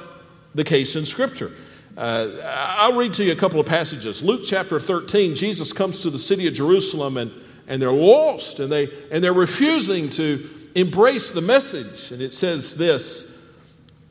the 0.55 0.65
case 0.65 0.97
in 0.97 1.05
Scripture. 1.05 1.53
Uh, 1.97 2.31
I'll 2.79 2.97
read 2.97 3.15
to 3.15 3.25
you 3.25 3.33
a 3.33 3.37
couple 3.37 3.59
of 3.59 3.67
passages. 3.67 4.23
Luke 4.23 4.43
chapter 4.45 4.79
13, 4.79 5.35
Jesus 5.35 5.73
comes 5.73 6.01
to 6.01 6.11
the 6.11 6.19
city 6.19 6.47
of 6.47 6.55
Jerusalem 6.55 7.17
and, 7.17 7.33
and 7.67 7.83
they're 7.83 7.91
lost 7.91 8.61
and, 8.61 8.71
they, 8.71 8.89
and 9.11 9.23
they're 9.23 9.33
refusing 9.33 10.09
to 10.11 10.49
embrace 10.77 11.33
the 11.33 11.41
message. 11.41 12.13
And 12.13 12.23
it 12.23 12.33
says 12.33 12.75
this 12.75 13.35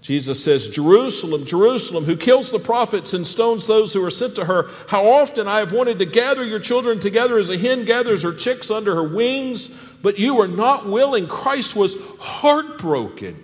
Jesus 0.01 0.41
says, 0.41 0.69
Jerusalem, 0.69 1.45
Jerusalem, 1.45 2.05
who 2.05 2.15
kills 2.15 2.51
the 2.51 2.59
prophets 2.59 3.13
and 3.13 3.25
stones 3.25 3.67
those 3.67 3.93
who 3.93 4.05
are 4.05 4.11
sent 4.11 4.35
to 4.35 4.45
her, 4.45 4.69
how 4.87 5.05
often 5.05 5.47
I 5.47 5.59
have 5.59 5.73
wanted 5.73 5.99
to 5.99 6.05
gather 6.05 6.45
your 6.45 6.59
children 6.59 6.99
together 6.99 7.37
as 7.37 7.49
a 7.49 7.57
hen 7.57 7.83
gathers 7.83 8.23
her 8.23 8.33
chicks 8.33 8.71
under 8.71 8.95
her 8.95 9.07
wings, 9.07 9.69
but 10.01 10.19
you 10.19 10.35
were 10.35 10.47
not 10.47 10.87
willing. 10.87 11.27
Christ 11.27 11.75
was 11.75 11.97
heartbroken 12.19 13.43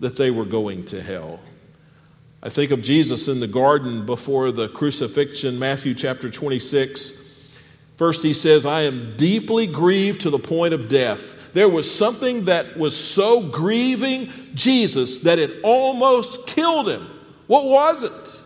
that 0.00 0.16
they 0.16 0.30
were 0.30 0.44
going 0.44 0.84
to 0.86 1.00
hell. 1.00 1.40
I 2.48 2.50
think 2.50 2.70
of 2.70 2.80
Jesus 2.80 3.28
in 3.28 3.40
the 3.40 3.46
garden 3.46 4.06
before 4.06 4.50
the 4.52 4.70
crucifixion, 4.70 5.58
Matthew 5.58 5.92
chapter 5.92 6.30
26. 6.30 7.12
First, 7.98 8.22
he 8.22 8.32
says, 8.32 8.64
I 8.64 8.84
am 8.84 9.18
deeply 9.18 9.66
grieved 9.66 10.22
to 10.22 10.30
the 10.30 10.38
point 10.38 10.72
of 10.72 10.88
death. 10.88 11.52
There 11.52 11.68
was 11.68 11.94
something 11.94 12.46
that 12.46 12.78
was 12.78 12.96
so 12.96 13.42
grieving 13.42 14.32
Jesus 14.54 15.18
that 15.18 15.38
it 15.38 15.60
almost 15.62 16.46
killed 16.46 16.88
him. 16.88 17.06
What 17.48 17.66
was 17.66 18.02
it? 18.02 18.42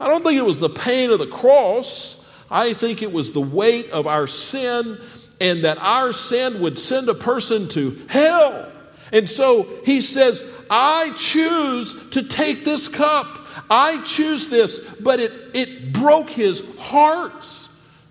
I 0.00 0.08
don't 0.08 0.24
think 0.24 0.38
it 0.38 0.46
was 0.46 0.58
the 0.58 0.70
pain 0.70 1.10
of 1.10 1.18
the 1.18 1.26
cross. 1.26 2.24
I 2.50 2.72
think 2.72 3.02
it 3.02 3.12
was 3.12 3.32
the 3.32 3.42
weight 3.42 3.90
of 3.90 4.06
our 4.06 4.26
sin 4.26 4.98
and 5.42 5.64
that 5.64 5.76
our 5.76 6.14
sin 6.14 6.62
would 6.62 6.78
send 6.78 7.10
a 7.10 7.14
person 7.14 7.68
to 7.68 8.02
hell. 8.08 8.72
And 9.12 9.28
so 9.28 9.68
he 9.84 10.00
says, 10.00 10.44
I 10.68 11.12
choose 11.16 12.08
to 12.10 12.22
take 12.22 12.64
this 12.64 12.88
cup. 12.88 13.46
I 13.70 14.02
choose 14.02 14.48
this, 14.48 14.78
but 15.00 15.20
it, 15.20 15.32
it 15.54 15.92
broke 15.92 16.30
his 16.30 16.62
heart 16.78 17.46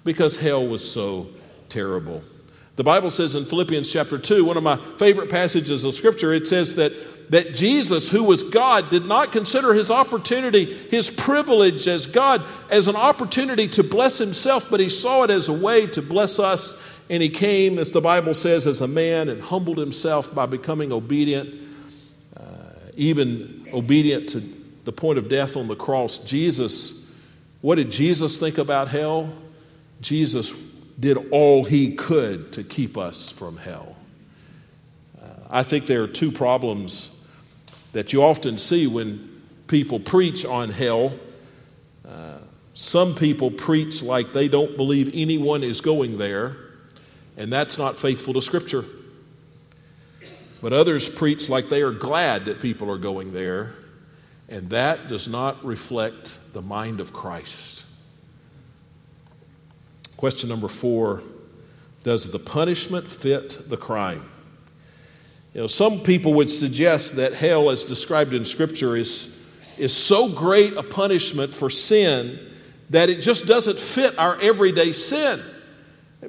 because 0.03 0.37
hell 0.37 0.65
was 0.67 0.89
so 0.89 1.27
terrible. 1.69 2.23
The 2.75 2.83
Bible 2.83 3.09
says 3.09 3.35
in 3.35 3.45
Philippians 3.45 3.91
chapter 3.91 4.17
2, 4.17 4.43
one 4.43 4.57
of 4.57 4.63
my 4.63 4.77
favorite 4.97 5.29
passages 5.29 5.85
of 5.85 5.93
Scripture, 5.93 6.33
it 6.33 6.45
says 6.45 6.75
that, 6.75 6.91
that 7.31 7.55
Jesus, 7.55 8.09
who 8.09 8.23
was 8.23 8.43
God, 8.43 8.89
did 8.89 9.05
not 9.05 9.31
consider 9.31 9.73
his 9.73 9.89
opportunity, 9.89 10.65
his 10.65 11.09
privilege 11.09 11.87
as 11.87 12.05
God, 12.05 12.43
as 12.69 12.89
an 12.89 12.97
opportunity 12.97 13.67
to 13.69 13.83
bless 13.83 14.17
himself, 14.17 14.69
but 14.69 14.81
he 14.81 14.89
saw 14.89 15.23
it 15.23 15.29
as 15.29 15.47
a 15.47 15.53
way 15.53 15.87
to 15.87 16.01
bless 16.01 16.37
us. 16.37 16.81
And 17.09 17.21
he 17.21 17.29
came, 17.29 17.77
as 17.77 17.91
the 17.91 18.01
Bible 18.01 18.33
says, 18.33 18.65
as 18.65 18.81
a 18.81 18.87
man 18.87 19.29
and 19.29 19.41
humbled 19.41 19.77
himself 19.77 20.33
by 20.33 20.45
becoming 20.45 20.91
obedient 20.91 21.65
even 22.97 23.65
obedient 23.73 24.29
to 24.29 24.41
the 24.85 24.91
point 24.91 25.17
of 25.17 25.29
death 25.29 25.57
on 25.57 25.67
the 25.67 25.75
cross, 25.75 26.19
Jesus, 26.19 27.09
what 27.61 27.75
did 27.75 27.91
Jesus 27.91 28.37
think 28.37 28.57
about 28.57 28.87
hell? 28.87 29.33
Jesus 30.01 30.53
did 30.99 31.17
all 31.31 31.63
he 31.63 31.95
could 31.95 32.53
to 32.53 32.63
keep 32.63 32.97
us 32.97 33.31
from 33.31 33.57
hell. 33.57 33.95
Uh, 35.21 35.27
I 35.49 35.63
think 35.63 35.87
there 35.87 36.03
are 36.03 36.07
two 36.07 36.31
problems 36.31 37.11
that 37.93 38.13
you 38.13 38.23
often 38.23 38.57
see 38.57 38.87
when 38.87 39.41
people 39.67 39.99
preach 39.99 40.45
on 40.45 40.69
hell. 40.69 41.13
Uh, 42.07 42.37
some 42.73 43.15
people 43.15 43.51
preach 43.51 44.03
like 44.03 44.33
they 44.33 44.47
don't 44.47 44.77
believe 44.77 45.11
anyone 45.13 45.63
is 45.63 45.81
going 45.81 46.17
there, 46.17 46.55
and 47.37 47.51
that's 47.51 47.77
not 47.77 47.99
faithful 47.99 48.33
to 48.33 48.41
Scripture. 48.41 48.85
But 50.61 50.73
others 50.73 51.07
preach 51.09 51.49
like 51.49 51.69
they 51.69 51.81
are 51.81 51.91
glad 51.91 52.45
that 52.45 52.59
people 52.59 52.89
are 52.89 52.97
going 52.97 53.33
there, 53.33 53.73
and 54.49 54.69
that 54.69 55.07
does 55.07 55.27
not 55.27 55.63
reflect 55.63 56.39
the 56.53 56.61
mind 56.61 56.99
of 56.99 57.13
Christ. 57.13 57.85
Question 60.17 60.49
number 60.49 60.67
four 60.67 61.21
Does 62.03 62.31
the 62.31 62.39
punishment 62.39 63.07
fit 63.09 63.69
the 63.69 63.77
crime? 63.77 64.23
You 65.53 65.61
know, 65.61 65.67
some 65.67 66.01
people 66.01 66.33
would 66.33 66.49
suggest 66.49 67.15
that 67.15 67.33
hell, 67.33 67.69
as 67.69 67.83
described 67.83 68.33
in 68.33 68.43
Scripture, 68.43 68.97
is, 68.97 69.37
is 69.77 69.95
so 69.95 70.27
great 70.27 70.73
a 70.73 70.83
punishment 70.83 71.53
for 71.53 71.69
sin 71.69 72.39
that 72.89 73.09
it 73.09 73.21
just 73.21 73.45
doesn't 73.45 73.79
fit 73.79 74.17
our 74.19 74.39
everyday 74.41 74.91
sin. 74.91 75.41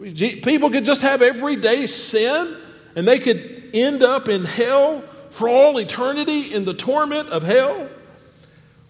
People 0.00 0.70
could 0.70 0.84
just 0.84 1.02
have 1.02 1.22
everyday 1.22 1.86
sin 1.86 2.56
and 2.94 3.06
they 3.06 3.18
could 3.18 3.70
end 3.72 4.02
up 4.02 4.28
in 4.28 4.44
hell 4.44 5.02
for 5.30 5.48
all 5.48 5.78
eternity 5.78 6.54
in 6.54 6.64
the 6.64 6.74
torment 6.74 7.28
of 7.28 7.42
hell? 7.42 7.88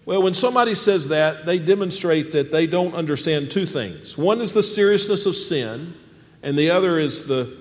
Well, 0.05 0.23
when 0.23 0.33
somebody 0.33 0.75
says 0.75 1.09
that, 1.09 1.45
they 1.45 1.59
demonstrate 1.59 2.31
that 2.31 2.51
they 2.51 2.65
don't 2.65 2.95
understand 2.95 3.51
two 3.51 3.65
things. 3.65 4.17
One 4.17 4.39
is 4.39 4.53
the 4.53 4.63
seriousness 4.63 5.25
of 5.25 5.35
sin, 5.35 5.93
and 6.41 6.57
the 6.57 6.71
other 6.71 6.97
is 6.97 7.27
the, 7.27 7.53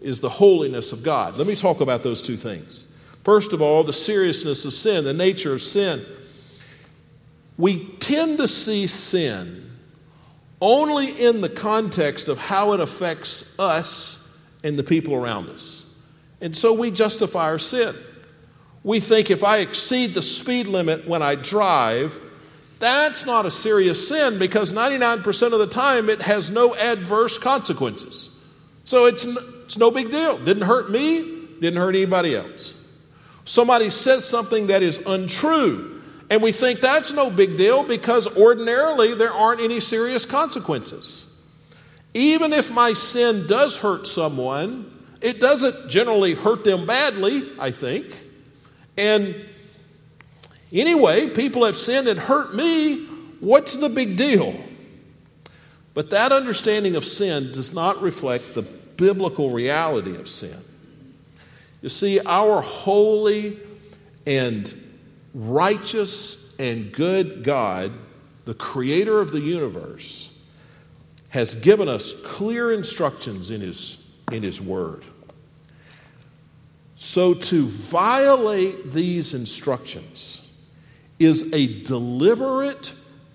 is 0.00 0.18
the 0.18 0.28
holiness 0.28 0.92
of 0.92 1.04
God. 1.04 1.36
Let 1.36 1.46
me 1.46 1.54
talk 1.54 1.80
about 1.80 2.02
those 2.02 2.20
two 2.20 2.36
things. 2.36 2.86
First 3.22 3.52
of 3.52 3.62
all, 3.62 3.84
the 3.84 3.92
seriousness 3.92 4.64
of 4.64 4.72
sin, 4.72 5.04
the 5.04 5.12
nature 5.12 5.52
of 5.52 5.62
sin. 5.62 6.04
We 7.56 7.86
tend 8.00 8.38
to 8.38 8.48
see 8.48 8.88
sin 8.88 9.61
only 10.62 11.08
in 11.08 11.40
the 11.40 11.48
context 11.48 12.28
of 12.28 12.38
how 12.38 12.72
it 12.72 12.80
affects 12.80 13.58
us 13.58 14.30
and 14.62 14.78
the 14.78 14.84
people 14.84 15.12
around 15.12 15.50
us. 15.50 15.84
And 16.40 16.56
so 16.56 16.72
we 16.72 16.92
justify 16.92 17.46
our 17.46 17.58
sin. 17.58 17.94
We 18.84 19.00
think 19.00 19.30
if 19.30 19.42
I 19.42 19.58
exceed 19.58 20.14
the 20.14 20.22
speed 20.22 20.68
limit 20.68 21.06
when 21.06 21.20
I 21.20 21.34
drive, 21.34 22.18
that's 22.78 23.26
not 23.26 23.44
a 23.44 23.50
serious 23.50 24.08
sin 24.08 24.38
because 24.38 24.72
99% 24.72 25.52
of 25.52 25.58
the 25.58 25.66
time 25.66 26.08
it 26.08 26.22
has 26.22 26.50
no 26.50 26.74
adverse 26.76 27.38
consequences. 27.38 28.30
So 28.84 29.06
it's, 29.06 29.24
it's 29.24 29.78
no 29.78 29.90
big 29.90 30.10
deal. 30.12 30.38
Didn't 30.38 30.64
hurt 30.64 30.90
me, 30.90 31.46
didn't 31.60 31.80
hurt 31.80 31.96
anybody 31.96 32.36
else. 32.36 32.74
Somebody 33.44 33.90
says 33.90 34.24
something 34.24 34.68
that 34.68 34.84
is 34.84 34.98
untrue, 34.98 35.91
and 36.32 36.42
we 36.42 36.50
think 36.50 36.80
that's 36.80 37.12
no 37.12 37.28
big 37.28 37.58
deal 37.58 37.84
because 37.84 38.26
ordinarily 38.38 39.14
there 39.14 39.34
aren't 39.34 39.60
any 39.60 39.80
serious 39.80 40.24
consequences. 40.24 41.26
Even 42.14 42.54
if 42.54 42.70
my 42.70 42.94
sin 42.94 43.46
does 43.46 43.76
hurt 43.76 44.06
someone, 44.06 44.90
it 45.20 45.40
doesn't 45.40 45.90
generally 45.90 46.32
hurt 46.32 46.64
them 46.64 46.86
badly, 46.86 47.50
I 47.58 47.70
think. 47.70 48.06
And 48.96 49.34
anyway, 50.72 51.28
people 51.28 51.66
have 51.66 51.76
sinned 51.76 52.08
and 52.08 52.18
hurt 52.18 52.54
me. 52.54 53.04
What's 53.40 53.76
the 53.76 53.90
big 53.90 54.16
deal? 54.16 54.58
But 55.92 56.08
that 56.08 56.32
understanding 56.32 56.96
of 56.96 57.04
sin 57.04 57.52
does 57.52 57.74
not 57.74 58.00
reflect 58.00 58.54
the 58.54 58.62
biblical 58.62 59.50
reality 59.50 60.16
of 60.16 60.30
sin. 60.30 60.56
You 61.82 61.90
see, 61.90 62.20
our 62.20 62.62
holy 62.62 63.60
and 64.26 64.81
righteous 65.34 66.54
and 66.58 66.92
good 66.92 67.44
God, 67.44 67.92
the 68.44 68.54
creator 68.54 69.20
of 69.20 69.32
the 69.32 69.40
universe, 69.40 70.30
has 71.28 71.54
given 71.54 71.88
us 71.88 72.12
clear 72.24 72.72
instructions 72.72 73.50
in 73.50 73.60
his, 73.60 74.04
in 74.30 74.42
his 74.42 74.60
word. 74.60 75.04
So, 76.96 77.34
to 77.34 77.66
violate 77.66 78.92
these 78.92 79.34
instructions 79.34 80.52
is 81.18 81.52
a 81.52 81.82
deliberate 81.82 82.92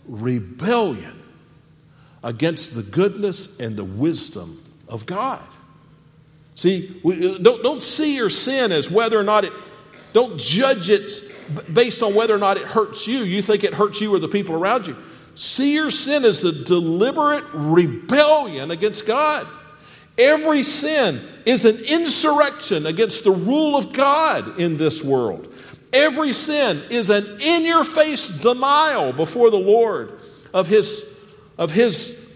rebellion 0.07 1.21
against 2.23 2.75
the 2.75 2.83
goodness 2.83 3.60
and 3.60 3.75
the 3.75 3.83
wisdom 3.83 4.63
of 4.88 5.05
God. 5.05 5.43
See, 6.55 6.99
we, 7.03 7.36
uh, 7.36 7.38
don't, 7.38 7.62
don't 7.62 7.83
see 7.83 8.15
your 8.15 8.29
sin 8.29 8.71
as 8.71 8.89
whether 8.89 9.19
or 9.19 9.23
not 9.23 9.45
it, 9.45 9.53
don't 10.17 10.39
judge 10.39 10.89
it 10.89 11.12
based 11.71 12.01
on 12.01 12.15
whether 12.15 12.34
or 12.34 12.39
not 12.39 12.58
it 12.58 12.63
hurts 12.63 13.06
you. 13.06 13.19
You 13.19 13.43
think 13.43 13.63
it 13.63 13.71
hurts 13.71 14.01
you 14.01 14.15
or 14.15 14.17
the 14.17 14.27
people 14.27 14.56
around 14.56 14.88
you. 14.88 14.97
See 15.36 15.75
your 15.75 15.91
sin 15.91 16.25
as 16.25 16.43
a 16.43 16.51
deliberate 16.51 17.43
rebellion 17.53 18.71
against 18.71 19.06
God. 19.06 19.45
Every 20.17 20.63
sin 20.63 21.21
is 21.45 21.65
an 21.65 21.77
insurrection 21.86 22.88
against 22.88 23.25
the 23.25 23.30
rule 23.30 23.75
of 23.75 23.93
God 23.93 24.60
in 24.60 24.77
this 24.77 25.03
world. 25.03 25.53
Every 25.93 26.34
sin 26.34 26.82
is 26.89 27.12
an 27.12 27.39
in 27.39 27.63
your 27.63 27.84
face 27.84 28.27
denial 28.27 29.13
before 29.13 29.51
the 29.51 29.60
Lord 29.60 30.19
of 30.51 30.65
his, 30.65 31.06
of, 31.60 31.71
his, 31.71 32.27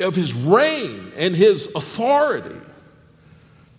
of 0.00 0.16
his 0.16 0.32
reign 0.32 1.12
and 1.18 1.36
his 1.36 1.66
authority. 1.74 2.58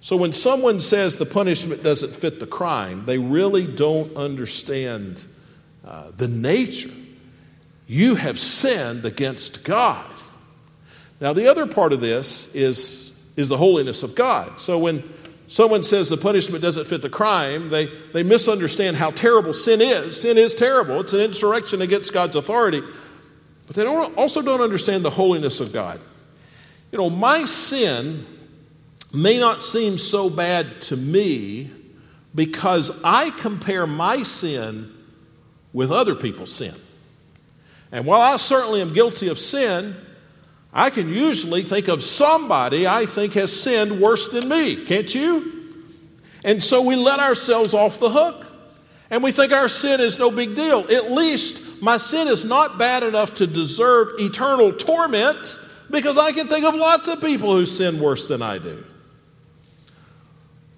So 0.01 0.15
when 0.15 0.33
someone 0.33 0.81
says 0.81 1.17
the 1.17 1.27
punishment 1.27 1.83
doesn't 1.83 2.15
fit 2.15 2.39
the 2.39 2.47
crime, 2.47 3.05
they 3.05 3.19
really 3.19 3.67
don't 3.67 4.15
understand 4.17 5.23
uh, 5.85 6.11
the 6.17 6.27
nature. 6.27 6.89
You 7.87 8.15
have 8.15 8.39
sinned 8.39 9.05
against 9.05 9.63
God. 9.63 10.09
Now, 11.19 11.33
the 11.33 11.47
other 11.47 11.67
part 11.67 11.93
of 11.93 12.01
this 12.01 12.53
is, 12.55 13.15
is 13.37 13.47
the 13.47 13.57
holiness 13.57 14.01
of 14.01 14.15
God. 14.15 14.59
So 14.59 14.79
when 14.79 15.03
someone 15.47 15.83
says 15.83 16.09
the 16.09 16.17
punishment 16.17 16.63
doesn't 16.63 16.87
fit 16.87 17.03
the 17.03 17.09
crime, 17.09 17.69
they, 17.69 17.85
they 18.11 18.23
misunderstand 18.23 18.97
how 18.97 19.11
terrible 19.11 19.53
sin 19.53 19.81
is. 19.81 20.19
Sin 20.19 20.39
is 20.39 20.55
terrible, 20.55 21.01
it's 21.01 21.13
an 21.13 21.19
insurrection 21.19 21.79
against 21.83 22.11
God's 22.11 22.35
authority. 22.35 22.81
But 23.67 23.75
they 23.75 23.83
don't, 23.83 24.17
also 24.17 24.41
don't 24.41 24.61
understand 24.61 25.05
the 25.05 25.11
holiness 25.11 25.59
of 25.59 25.71
God. 25.71 26.01
You 26.91 26.97
know, 26.97 27.09
my 27.11 27.45
sin 27.45 28.25
may 29.13 29.39
not 29.39 29.61
seem 29.61 29.97
so 29.97 30.29
bad 30.29 30.81
to 30.83 30.97
me 30.97 31.71
because 32.33 32.91
I 33.03 33.29
compare 33.31 33.85
my 33.85 34.23
sin 34.23 34.91
with 35.73 35.91
other 35.91 36.15
people's 36.15 36.53
sin. 36.53 36.75
And 37.91 38.05
while 38.05 38.21
I 38.21 38.37
certainly 38.37 38.81
am 38.81 38.93
guilty 38.93 39.27
of 39.27 39.37
sin, 39.37 39.95
I 40.73 40.89
can 40.89 41.09
usually 41.09 41.63
think 41.63 41.89
of 41.89 42.01
somebody 42.01 42.87
I 42.87 43.05
think 43.05 43.33
has 43.33 43.51
sinned 43.51 43.99
worse 43.99 44.29
than 44.29 44.47
me, 44.47 44.85
can't 44.85 45.13
you? 45.13 45.51
And 46.43 46.63
so 46.63 46.81
we 46.81 46.95
let 46.95 47.19
ourselves 47.19 47.73
off 47.73 47.99
the 47.99 48.09
hook. 48.09 48.47
And 49.09 49.21
we 49.21 49.33
think 49.33 49.51
our 49.51 49.67
sin 49.67 49.99
is 49.99 50.17
no 50.17 50.31
big 50.31 50.55
deal. 50.55 50.89
At 50.89 51.11
least 51.11 51.81
my 51.81 51.97
sin 51.97 52.29
is 52.29 52.45
not 52.45 52.77
bad 52.77 53.03
enough 53.03 53.35
to 53.35 53.47
deserve 53.47 54.19
eternal 54.19 54.71
torment 54.71 55.57
because 55.89 56.17
I 56.17 56.31
can 56.31 56.47
think 56.47 56.65
of 56.65 56.75
lots 56.75 57.09
of 57.09 57.19
people 57.19 57.53
who 57.53 57.65
sin 57.65 57.99
worse 57.99 58.27
than 58.27 58.41
I 58.41 58.57
do. 58.57 58.85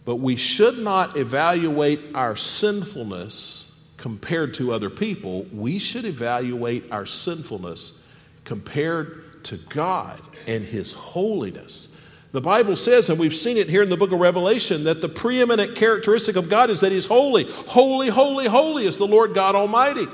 But 0.05 0.17
we 0.17 0.35
should 0.35 0.79
not 0.79 1.17
evaluate 1.17 2.13
our 2.13 2.35
sinfulness 2.35 3.69
compared 3.97 4.53
to 4.55 4.73
other 4.73 4.89
people. 4.89 5.43
We 5.53 5.79
should 5.79 6.03
evaluate 6.03 6.91
our 6.91 7.05
sinfulness 7.05 8.01
compared 8.43 9.43
to 9.45 9.57
God 9.57 10.19
and 10.47 10.65
His 10.65 10.91
holiness. 10.91 11.89
The 12.33 12.41
Bible 12.41 12.75
says, 12.75 13.09
and 13.09 13.19
we've 13.19 13.33
seen 13.33 13.57
it 13.57 13.69
here 13.69 13.83
in 13.83 13.89
the 13.89 13.97
book 13.97 14.11
of 14.11 14.19
Revelation, 14.19 14.85
that 14.85 15.01
the 15.01 15.07
preeminent 15.09 15.75
characteristic 15.75 16.35
of 16.35 16.49
God 16.49 16.69
is 16.69 16.81
that 16.81 16.91
He's 16.91 17.05
holy. 17.05 17.45
Holy, 17.67 18.09
holy, 18.09 18.47
holy 18.47 18.85
is 18.85 18.97
the 18.97 19.07
Lord 19.07 19.33
God 19.33 19.55
Almighty. 19.55 20.07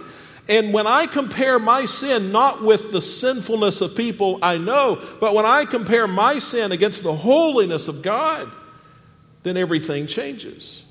And 0.50 0.74
when 0.74 0.86
I 0.86 1.06
compare 1.06 1.60
my 1.60 1.86
sin 1.86 2.32
not 2.32 2.64
with 2.64 2.92
the 2.92 3.02
sinfulness 3.02 3.82
of 3.82 3.96
people 3.96 4.40
I 4.42 4.58
know, 4.58 5.02
but 5.20 5.34
when 5.34 5.46
I 5.46 5.66
compare 5.66 6.08
my 6.08 6.40
sin 6.40 6.72
against 6.72 7.04
the 7.04 7.16
holiness 7.16 7.88
of 7.88 8.02
God, 8.02 8.52
then 9.44 9.58
everything 9.58 10.08
changes. 10.08 10.86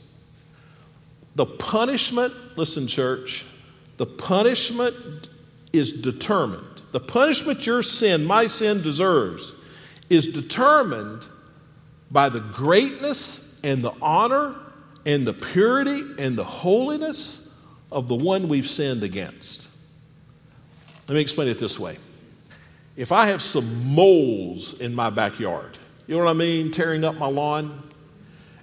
The 1.35 1.47
punishment, 1.47 2.35
listen, 2.57 2.87
church, 2.87 3.45
the 3.97 4.07
punishment 4.07 5.31
is 5.73 5.93
determined 5.93 6.79
the 6.93 7.01
punishment 7.01 7.67
your 7.67 7.83
sin, 7.83 8.25
my 8.25 8.47
sin, 8.47 8.83
deserves 8.83 9.53
is 10.09 10.27
determined 10.27 11.29
by 12.11 12.29
the 12.29 12.41
greatness 12.41 13.61
and 13.63 13.85
the 13.85 13.93
honor 14.01 14.55
and 15.05 15.27
the 15.27 15.35
purity 15.35 16.03
and 16.19 16.37
the 16.37 16.45
holiness 16.45 17.55
of 17.93 18.09
the 18.09 18.15
one 18.15 18.49
we've 18.49 18.67
sinned 18.67 19.03
against. 19.03 19.69
Let 21.09 21.15
me 21.15 21.21
explain 21.21 21.49
it 21.49 21.59
this 21.59 21.79
way. 21.79 21.99
If 22.97 23.13
I 23.13 23.27
have 23.27 23.43
some 23.43 23.87
moles 23.95 24.81
in 24.81 24.95
my 24.95 25.11
backyard, 25.11 25.79
you 26.07 26.17
know 26.17 26.25
what 26.25 26.31
I 26.31 26.35
mean, 26.35 26.71
tearing 26.71 27.05
up 27.05 27.17
my 27.17 27.29
lawn, 27.29 27.83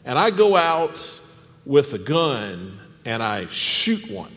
and 0.05 0.17
I 0.17 0.29
go 0.29 0.55
out 0.55 1.19
with 1.65 1.93
a 1.93 1.97
gun 1.97 2.79
and 3.05 3.21
I 3.21 3.47
shoot 3.47 4.09
one, 4.09 4.31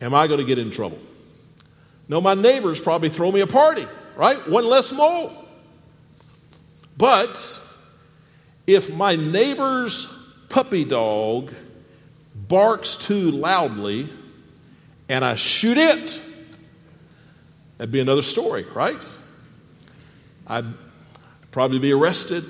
am 0.00 0.14
I 0.14 0.26
going 0.26 0.40
to 0.40 0.46
get 0.46 0.58
in 0.58 0.70
trouble? 0.70 0.98
No, 2.08 2.20
my 2.20 2.34
neighbors 2.34 2.80
probably 2.80 3.10
throw 3.10 3.30
me 3.30 3.40
a 3.40 3.46
party, 3.46 3.86
right? 4.16 4.48
One 4.48 4.66
less 4.66 4.90
mole. 4.92 5.32
But 6.96 7.60
if 8.66 8.92
my 8.92 9.14
neighbor's 9.14 10.08
puppy 10.48 10.84
dog 10.84 11.52
barks 12.34 12.96
too 12.96 13.30
loudly 13.30 14.08
and 15.08 15.24
I 15.24 15.34
shoot 15.36 15.76
it, 15.76 16.22
that'd 17.76 17.92
be 17.92 18.00
another 18.00 18.22
story, 18.22 18.64
right? 18.74 19.04
I'd 20.46 20.66
probably 21.50 21.78
be 21.78 21.92
arrested, 21.92 22.44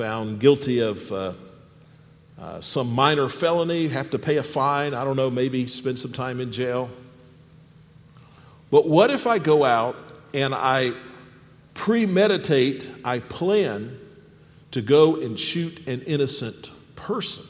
found 0.00 0.40
guilty 0.40 0.78
of 0.78 1.12
uh, 1.12 1.34
uh, 2.40 2.58
some 2.62 2.90
minor 2.90 3.28
felony, 3.28 3.86
have 3.86 4.08
to 4.08 4.18
pay 4.18 4.38
a 4.38 4.42
fine, 4.42 4.94
I 4.94 5.04
don't 5.04 5.14
know, 5.14 5.28
maybe 5.28 5.66
spend 5.66 5.98
some 5.98 6.10
time 6.10 6.40
in 6.40 6.52
jail. 6.52 6.88
But 8.70 8.88
what 8.88 9.10
if 9.10 9.26
I 9.26 9.38
go 9.38 9.62
out 9.62 9.96
and 10.32 10.54
I 10.54 10.92
premeditate, 11.74 12.90
I 13.04 13.18
plan 13.18 13.98
to 14.70 14.80
go 14.80 15.16
and 15.16 15.38
shoot 15.38 15.86
an 15.86 16.00
innocent 16.00 16.70
person? 16.96 17.44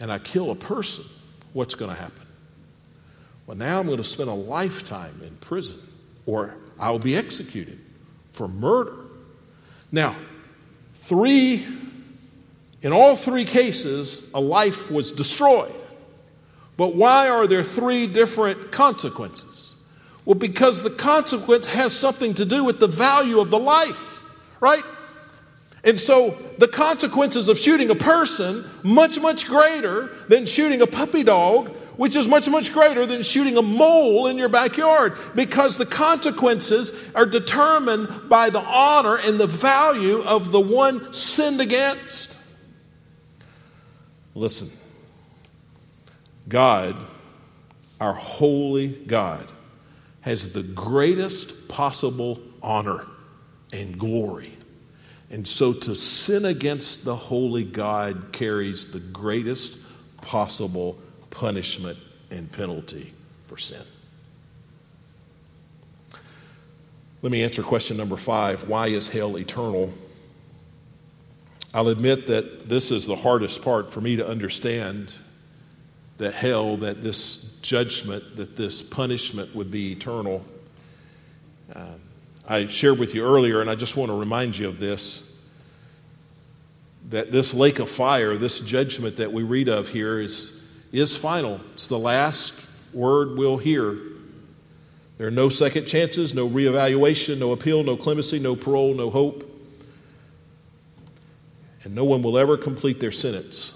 And 0.00 0.10
I 0.10 0.18
kill 0.18 0.50
a 0.50 0.56
person, 0.56 1.04
what's 1.52 1.76
going 1.76 1.94
to 1.94 1.96
happen? 1.96 2.26
Well, 3.46 3.56
now 3.56 3.78
I'm 3.78 3.86
going 3.86 3.98
to 3.98 4.02
spend 4.02 4.28
a 4.28 4.34
lifetime 4.34 5.20
in 5.24 5.36
prison, 5.36 5.78
or 6.26 6.56
I'll 6.80 6.98
be 6.98 7.14
executed 7.14 7.78
for 8.32 8.48
murder. 8.48 9.05
Now, 9.92 10.16
three, 10.94 11.64
in 12.82 12.92
all 12.92 13.16
three 13.16 13.44
cases, 13.44 14.28
a 14.34 14.40
life 14.40 14.90
was 14.90 15.12
destroyed. 15.12 15.74
But 16.76 16.94
why 16.94 17.28
are 17.28 17.46
there 17.46 17.64
three 17.64 18.06
different 18.06 18.70
consequences? 18.70 19.76
Well, 20.24 20.34
because 20.34 20.82
the 20.82 20.90
consequence 20.90 21.66
has 21.66 21.96
something 21.96 22.34
to 22.34 22.44
do 22.44 22.64
with 22.64 22.80
the 22.80 22.88
value 22.88 23.40
of 23.40 23.50
the 23.50 23.58
life, 23.58 24.22
right? 24.60 24.84
And 25.84 26.00
so 26.00 26.36
the 26.58 26.66
consequences 26.66 27.48
of 27.48 27.58
shooting 27.58 27.90
a 27.90 27.94
person 27.94 28.68
much 28.82 29.20
much 29.20 29.46
greater 29.46 30.10
than 30.28 30.44
shooting 30.44 30.82
a 30.82 30.86
puppy 30.86 31.22
dog, 31.22 31.72
which 31.96 32.16
is 32.16 32.28
much 32.28 32.48
much 32.48 32.72
greater 32.72 33.06
than 33.06 33.22
shooting 33.22 33.56
a 33.56 33.62
mole 33.62 34.26
in 34.26 34.36
your 34.36 34.48
backyard 34.48 35.14
because 35.34 35.76
the 35.76 35.86
consequences 35.86 36.92
are 37.14 37.26
determined 37.26 38.28
by 38.28 38.50
the 38.50 38.60
honor 38.60 39.16
and 39.16 39.38
the 39.38 39.46
value 39.46 40.22
of 40.22 40.52
the 40.52 40.60
one 40.60 41.12
sinned 41.12 41.60
against. 41.60 42.36
Listen. 44.34 44.68
God, 46.48 46.96
our 48.00 48.12
holy 48.14 48.88
God, 48.88 49.50
has 50.20 50.52
the 50.52 50.62
greatest 50.62 51.68
possible 51.68 52.40
honor 52.62 53.04
and 53.72 53.98
glory. 53.98 54.52
And 55.30 55.46
so 55.46 55.72
to 55.72 55.94
sin 55.94 56.44
against 56.44 57.04
the 57.04 57.16
holy 57.16 57.64
God 57.64 58.28
carries 58.32 58.92
the 58.92 59.00
greatest 59.00 59.78
possible 60.20 60.98
punishment 61.36 61.98
and 62.30 62.50
penalty 62.50 63.12
for 63.46 63.58
sin. 63.58 63.82
Let 67.20 67.30
me 67.30 67.44
answer 67.44 67.62
question 67.62 67.96
number 67.96 68.16
five 68.16 68.68
why 68.68 68.88
is 68.88 69.06
hell 69.06 69.36
eternal? 69.36 69.92
I'll 71.74 71.88
admit 71.88 72.26
that 72.28 72.70
this 72.70 72.90
is 72.90 73.04
the 73.04 73.16
hardest 73.16 73.62
part 73.62 73.90
for 73.92 74.00
me 74.00 74.16
to 74.16 74.26
understand 74.26 75.12
that 76.16 76.32
hell, 76.32 76.78
that 76.78 77.02
this 77.02 77.58
judgment, 77.60 78.36
that 78.36 78.56
this 78.56 78.80
punishment 78.80 79.54
would 79.54 79.70
be 79.70 79.92
eternal. 79.92 80.42
Uh, 81.74 81.96
I 82.48 82.66
shared 82.66 82.98
with 82.98 83.14
you 83.14 83.22
earlier, 83.22 83.60
and 83.60 83.68
I 83.68 83.74
just 83.74 83.94
want 83.94 84.10
to 84.10 84.18
remind 84.18 84.56
you 84.56 84.68
of 84.68 84.78
this 84.78 85.36
that 87.10 87.30
this 87.30 87.54
lake 87.54 87.78
of 87.78 87.88
fire, 87.88 88.36
this 88.36 88.58
judgment 88.60 89.18
that 89.18 89.32
we 89.32 89.42
read 89.42 89.68
of 89.68 89.88
here, 89.88 90.18
is, 90.18 90.55
is 90.92 91.16
final. 91.16 91.60
It's 91.74 91.86
the 91.86 91.98
last 91.98 92.54
word 92.92 93.36
we'll 93.36 93.58
hear. 93.58 93.96
There 95.18 95.26
are 95.26 95.32
no 95.32 95.48
second 95.48 95.86
chances, 95.86 96.34
no 96.34 96.48
reevaluation, 96.48 97.38
no 97.38 97.52
appeal, 97.52 97.82
no 97.82 97.96
clemency, 97.96 98.38
no 98.38 98.54
parole, 98.54 98.94
no 98.94 99.10
hope. 99.10 99.44
And 101.84 101.94
no 101.94 102.04
one 102.04 102.22
will 102.22 102.36
ever 102.36 102.56
complete 102.56 103.00
their 103.00 103.12
sentence. 103.12 103.72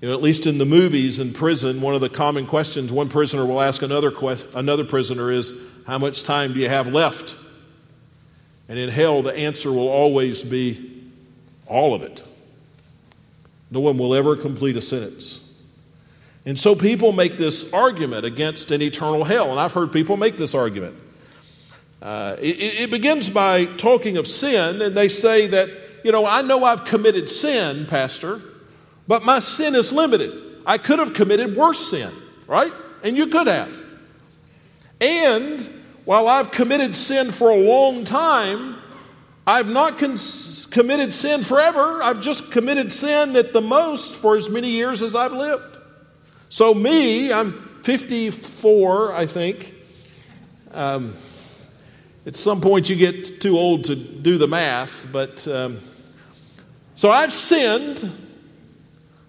You 0.00 0.08
know, 0.08 0.14
at 0.14 0.22
least 0.22 0.46
in 0.46 0.58
the 0.58 0.64
movies 0.64 1.18
in 1.18 1.32
prison, 1.32 1.80
one 1.80 1.94
of 1.94 2.00
the 2.00 2.08
common 2.08 2.46
questions 2.46 2.92
one 2.92 3.08
prisoner 3.08 3.46
will 3.46 3.60
ask 3.60 3.82
another, 3.82 4.10
que- 4.10 4.44
another 4.54 4.84
prisoner 4.84 5.30
is, 5.30 5.52
How 5.86 5.98
much 5.98 6.24
time 6.24 6.52
do 6.52 6.60
you 6.60 6.68
have 6.68 6.88
left? 6.88 7.36
And 8.68 8.78
in 8.78 8.88
hell, 8.88 9.22
the 9.22 9.36
answer 9.36 9.70
will 9.70 9.88
always 9.88 10.42
be, 10.42 11.02
All 11.66 11.94
of 11.94 12.02
it. 12.02 12.22
No 13.70 13.80
one 13.80 13.98
will 13.98 14.14
ever 14.14 14.36
complete 14.36 14.76
a 14.76 14.82
sentence. 14.82 15.43
And 16.46 16.58
so 16.58 16.74
people 16.74 17.12
make 17.12 17.38
this 17.38 17.72
argument 17.72 18.26
against 18.26 18.70
an 18.70 18.82
eternal 18.82 19.24
hell. 19.24 19.50
And 19.50 19.58
I've 19.58 19.72
heard 19.72 19.92
people 19.92 20.16
make 20.16 20.36
this 20.36 20.54
argument. 20.54 20.96
Uh, 22.02 22.36
it, 22.38 22.82
it 22.82 22.90
begins 22.90 23.30
by 23.30 23.64
talking 23.64 24.18
of 24.18 24.26
sin, 24.26 24.82
and 24.82 24.94
they 24.94 25.08
say 25.08 25.46
that, 25.46 25.70
you 26.04 26.12
know, 26.12 26.26
I 26.26 26.42
know 26.42 26.64
I've 26.64 26.84
committed 26.84 27.30
sin, 27.30 27.86
Pastor. 27.86 28.42
But 29.08 29.24
my 29.24 29.38
sin 29.38 29.74
is 29.74 29.92
limited. 29.92 30.32
I 30.66 30.78
could 30.78 30.98
have 30.98 31.14
committed 31.14 31.56
worse 31.56 31.90
sin, 31.90 32.12
right? 32.46 32.72
And 33.02 33.16
you 33.16 33.26
could 33.26 33.46
have. 33.46 33.82
And 35.00 35.60
while 36.04 36.28
I've 36.28 36.50
committed 36.50 36.94
sin 36.94 37.30
for 37.30 37.50
a 37.50 37.56
long 37.56 38.04
time, 38.04 38.76
I've 39.46 39.68
not 39.68 39.98
cons- 39.98 40.66
committed 40.70 41.12
sin 41.12 41.42
forever. 41.42 42.02
I've 42.02 42.20
just 42.20 42.50
committed 42.50 42.90
sin 42.92 43.36
at 43.36 43.52
the 43.52 43.60
most 43.60 44.16
for 44.16 44.36
as 44.36 44.48
many 44.48 44.70
years 44.70 45.02
as 45.02 45.14
I've 45.14 45.32
lived. 45.32 45.73
So, 46.54 46.72
me, 46.72 47.32
I'm 47.32 47.80
54, 47.82 49.12
I 49.12 49.26
think. 49.26 49.74
Um, 50.70 51.14
at 52.26 52.36
some 52.36 52.60
point, 52.60 52.88
you 52.88 52.94
get 52.94 53.40
too 53.40 53.58
old 53.58 53.84
to 53.86 53.96
do 53.96 54.38
the 54.38 54.46
math, 54.46 55.08
but 55.10 55.48
um, 55.48 55.80
so 56.94 57.10
I've 57.10 57.32
sinned 57.32 58.08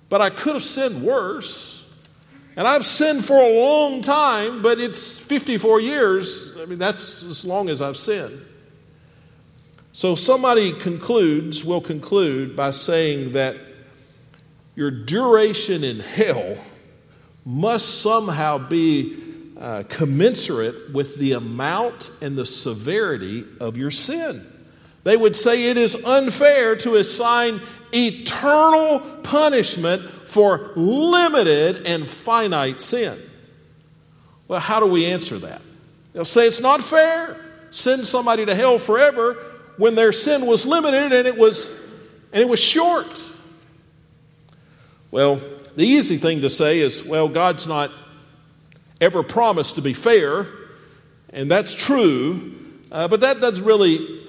but 0.10 0.22
I 0.22 0.30
could 0.30 0.54
have 0.54 0.64
sinned 0.64 1.02
worse. 1.04 1.84
And 2.56 2.68
I've 2.68 2.86
sinned 2.86 3.26
for 3.26 3.38
a 3.38 3.60
long 3.60 4.02
time, 4.02 4.62
but 4.62 4.80
it's 4.80 5.18
54 5.18 5.82
years. 5.82 6.56
I 6.58 6.66
mean, 6.66 6.80
that's 6.80 7.24
as 7.24 7.44
long 7.44 7.70
as 7.70 7.82
I've 7.82 7.98
sinned. 7.98 8.40
So 9.92 10.16
somebody 10.16 10.72
concludes, 10.72 11.66
will 11.66 11.82
conclude 11.82 12.56
by 12.56 12.72
saying 12.72 13.34
that 13.34 13.58
your 14.76 14.92
duration 14.92 15.84
in 15.84 16.00
hell 16.00 16.58
must 17.46 18.02
somehow 18.02 18.58
be 18.58 19.22
uh, 19.58 19.84
commensurate 19.88 20.92
with 20.92 21.18
the 21.18 21.34
amount 21.34 22.10
and 22.22 22.36
the 22.36 22.46
severity 22.46 23.46
of 23.60 23.78
your 23.78 23.92
sin. 23.92 24.46
They 25.04 25.16
would 25.16 25.36
say 25.36 25.70
it 25.70 25.78
is 25.78 25.96
unfair 25.96 26.76
to 26.78 26.96
assign 26.96 27.62
eternal 27.94 29.00
punishment 29.22 30.10
for 30.28 30.72
limited 30.76 31.86
and 31.86 32.08
finite 32.08 32.82
sin. 32.82 33.18
Well, 34.48 34.60
how 34.60 34.80
do 34.80 34.88
we 34.88 35.06
answer 35.06 35.38
that? 35.40 35.62
They'll 36.14 36.26
say 36.26 36.48
it's 36.48 36.60
not 36.60 36.82
fair. 36.82 37.40
Send 37.72 38.06
somebody 38.06 38.46
to 38.46 38.56
hell 38.56 38.80
forever 38.80 39.36
when 39.78 39.96
their 39.96 40.12
sin 40.12 40.46
was 40.46 40.66
limited 40.66 41.14
and 41.14 41.28
it 41.28 41.38
was 41.38 41.70
and 42.34 42.42
it 42.42 42.50
was 42.50 42.60
short. 42.60 43.32
Well, 45.12 45.40
the 45.76 45.86
easy 45.86 46.18
thing 46.18 46.42
to 46.42 46.50
say 46.50 46.80
is, 46.80 47.04
well, 47.04 47.28
God's 47.28 47.68
not 47.68 47.92
ever 49.02 49.24
promised 49.24 49.76
to 49.76 49.82
be 49.82 49.94
fair, 49.94 50.48
and 51.32 51.52
that's 51.52 51.74
true, 51.74 52.56
uh, 52.92 53.08
but 53.08 53.22
that 53.22 53.42
doesn't 53.42 53.66
really 53.66 54.24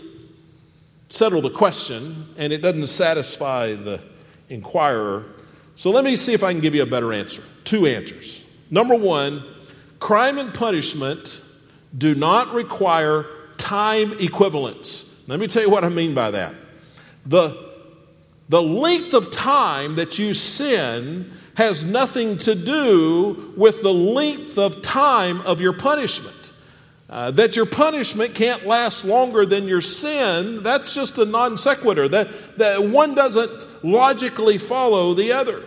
settle 1.09 1.41
the 1.41 1.51
question, 1.51 2.27
and 2.37 2.53
it 2.53 2.59
doesn't 2.59 2.89
satisfy 2.89 3.75
the 3.75 4.01
inquirer. 4.49 5.25
So 5.77 5.91
let 5.91 6.05
me 6.05 6.17
see 6.17 6.33
if 6.33 6.43
I 6.43 6.53
can 6.53 6.61
give 6.61 6.75
you 6.75 6.83
a 6.83 6.87
better 6.87 7.13
answer. 7.13 7.43
Two 7.65 7.87
answers. 7.87 8.45
Number 8.71 8.97
one, 8.97 9.45
crime 10.01 10.39
and 10.39 10.53
punishment 10.53 11.41
do 11.97 12.15
not 12.15 12.53
require 12.53 13.27
time 13.57 14.15
equivalence. 14.19 15.23
Let 15.29 15.39
me 15.39 15.47
tell 15.47 15.63
you 15.63 15.71
what 15.71 15.85
I 15.85 15.89
mean 15.89 16.15
by 16.15 16.33
that. 16.33 16.55
The 17.25 17.66
The 18.49 18.63
length 18.63 19.13
of 19.15 19.31
time 19.31 19.97
that 19.97 20.19
you 20.19 20.35
sin 20.35 21.33
has 21.55 21.85
nothing 21.85 22.39
to 22.39 22.55
do 22.55 23.53
with 23.57 23.83
the 23.83 23.93
length 23.93 24.59
of 24.59 24.83
time 24.83 25.41
of 25.41 25.61
your 25.61 25.73
punishment. 25.73 26.53
Uh, 27.09 27.31
that 27.31 27.55
your 27.55 27.67
punishment 27.67 28.35
can't 28.35 28.67
last 28.67 29.05
longer 29.05 29.47
than 29.47 29.69
your 29.69 29.81
sin, 29.81 30.63
that's 30.63 30.93
just 30.95 31.19
a 31.19 31.25
non 31.25 31.57
sequitur. 31.57 32.09
That, 32.09 32.29
that 32.59 32.83
one 32.83 33.15
doesn't 33.15 33.85
logically 33.85 34.59
follow 34.59 35.15
the 35.15 35.33
other. 35.33 35.63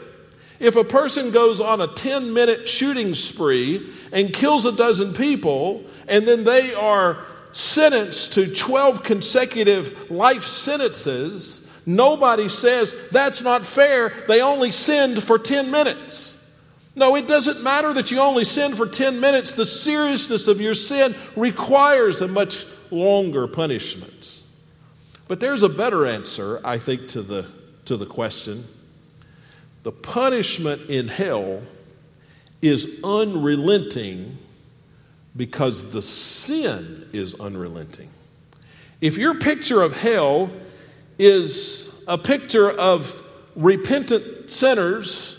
If 0.59 0.75
a 0.75 0.83
person 0.83 1.31
goes 1.31 1.61
on 1.61 1.79
a 1.79 1.87
10 1.87 2.33
minute 2.33 2.67
shooting 2.67 3.13
spree 3.13 3.89
and 4.11 4.33
kills 4.33 4.65
a 4.65 4.73
dozen 4.73 5.13
people, 5.13 5.85
and 6.07 6.27
then 6.27 6.43
they 6.43 6.73
are 6.73 7.23
sentenced 7.51 8.33
to 8.33 8.53
12 8.53 9.03
consecutive 9.03 10.11
life 10.11 10.43
sentences, 10.43 11.68
nobody 11.85 12.49
says 12.49 12.95
that's 13.11 13.41
not 13.41 13.65
fair. 13.65 14.13
They 14.27 14.41
only 14.41 14.71
sinned 14.71 15.23
for 15.23 15.39
10 15.39 15.71
minutes. 15.71 16.35
No, 16.95 17.15
it 17.15 17.27
doesn't 17.27 17.63
matter 17.63 17.93
that 17.93 18.11
you 18.11 18.19
only 18.19 18.43
sin 18.43 18.75
for 18.75 18.85
10 18.85 19.19
minutes. 19.19 19.53
The 19.53 19.65
seriousness 19.65 20.47
of 20.47 20.59
your 20.59 20.73
sin 20.73 21.15
requires 21.35 22.21
a 22.21 22.27
much 22.27 22.65
longer 22.91 23.47
punishment. 23.47 24.41
But 25.27 25.39
there's 25.39 25.63
a 25.63 25.69
better 25.69 26.07
answer, 26.07 26.59
I 26.63 26.77
think, 26.79 27.07
to 27.09 27.21
the, 27.21 27.47
to 27.85 27.95
the 27.95 28.05
question. 28.05 28.65
The 29.83 29.91
punishment 29.91 30.89
in 30.89 31.07
hell 31.07 31.61
is 32.61 32.99
unrelenting 33.03 34.37
because 35.35 35.91
the 35.91 36.01
sin 36.01 37.07
is 37.13 37.35
unrelenting. 37.35 38.09
If 38.99 39.17
your 39.17 39.35
picture 39.35 39.81
of 39.81 39.95
hell 39.95 40.51
is 41.19 41.93
a 42.07 42.17
picture 42.17 42.71
of 42.71 43.21
repentant 43.55 44.49
sinners 44.49 45.35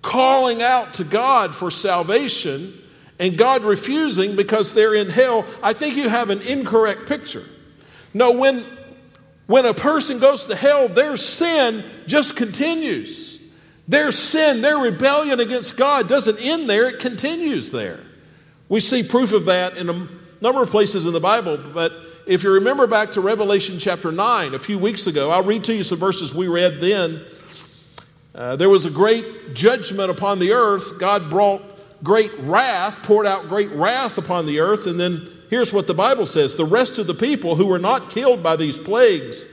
calling 0.00 0.62
out 0.62 0.94
to 0.94 1.04
God 1.04 1.54
for 1.54 1.70
salvation 1.70 2.72
and 3.18 3.36
God 3.36 3.64
refusing 3.64 4.36
because 4.36 4.72
they're 4.72 4.94
in 4.94 5.08
hell, 5.08 5.44
I 5.62 5.72
think 5.72 5.96
you 5.96 6.08
have 6.08 6.30
an 6.30 6.40
incorrect 6.42 7.08
picture. 7.08 7.44
No, 8.12 8.38
when, 8.38 8.64
when 9.46 9.66
a 9.66 9.74
person 9.74 10.18
goes 10.18 10.44
to 10.46 10.56
hell, 10.56 10.88
their 10.88 11.16
sin 11.16 11.84
just 12.06 12.36
continues. 12.36 13.40
Their 13.88 14.12
sin, 14.12 14.62
their 14.62 14.78
rebellion 14.78 15.40
against 15.40 15.76
God 15.76 16.08
doesn't 16.08 16.38
end 16.40 16.68
there, 16.68 16.88
it 16.88 17.00
continues 17.00 17.70
there. 17.70 18.00
We 18.68 18.80
see 18.80 19.02
proof 19.02 19.32
of 19.32 19.46
that 19.46 19.76
in 19.76 19.90
a 19.90 20.08
number 20.40 20.62
of 20.62 20.70
places 20.70 21.06
in 21.06 21.12
the 21.12 21.20
Bible, 21.20 21.56
but 21.56 21.92
if 22.26 22.42
you 22.42 22.50
remember 22.52 22.86
back 22.86 23.12
to 23.12 23.20
Revelation 23.20 23.78
chapter 23.78 24.10
9 24.10 24.54
a 24.54 24.58
few 24.58 24.78
weeks 24.78 25.06
ago, 25.06 25.30
I'll 25.30 25.42
read 25.42 25.64
to 25.64 25.74
you 25.74 25.82
some 25.82 25.98
verses 25.98 26.34
we 26.34 26.48
read 26.48 26.80
then 26.80 27.24
uh, 28.34 28.56
there 28.56 28.68
was 28.68 28.84
a 28.84 28.90
great 28.90 29.54
judgment 29.54 30.10
upon 30.10 30.38
the 30.38 30.52
earth. 30.52 30.98
God 30.98 31.30
brought 31.30 31.62
great 32.02 32.32
wrath, 32.40 33.02
poured 33.02 33.26
out 33.26 33.48
great 33.48 33.70
wrath 33.70 34.18
upon 34.18 34.46
the 34.46 34.58
earth. 34.60 34.86
And 34.86 34.98
then 34.98 35.28
here's 35.50 35.72
what 35.72 35.86
the 35.86 35.94
Bible 35.94 36.26
says 36.26 36.54
the 36.54 36.64
rest 36.64 36.98
of 36.98 37.06
the 37.06 37.14
people 37.14 37.54
who 37.54 37.66
were 37.66 37.78
not 37.78 38.10
killed 38.10 38.42
by 38.42 38.56
these 38.56 38.78
plagues, 38.78 39.46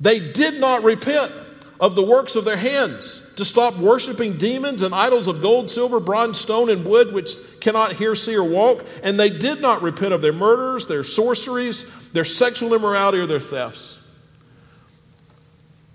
they 0.00 0.32
did 0.32 0.58
not 0.60 0.82
repent 0.82 1.32
of 1.80 1.94
the 1.94 2.02
works 2.02 2.36
of 2.36 2.44
their 2.44 2.56
hands 2.56 3.22
to 3.36 3.44
stop 3.44 3.76
worshiping 3.76 4.36
demons 4.36 4.82
and 4.82 4.94
idols 4.94 5.28
of 5.28 5.40
gold, 5.40 5.70
silver, 5.70 6.00
bronze, 6.00 6.40
stone, 6.40 6.70
and 6.70 6.84
wood, 6.84 7.12
which 7.12 7.36
cannot 7.60 7.92
hear, 7.92 8.14
see, 8.14 8.34
or 8.34 8.44
walk. 8.44 8.84
And 9.02 9.18
they 9.18 9.30
did 9.30 9.60
not 9.60 9.82
repent 9.82 10.12
of 10.12 10.22
their 10.22 10.32
murders, 10.32 10.86
their 10.86 11.04
sorceries, 11.04 11.84
their 12.12 12.24
sexual 12.24 12.74
immorality, 12.74 13.18
or 13.18 13.26
their 13.26 13.40
thefts. 13.40 14.00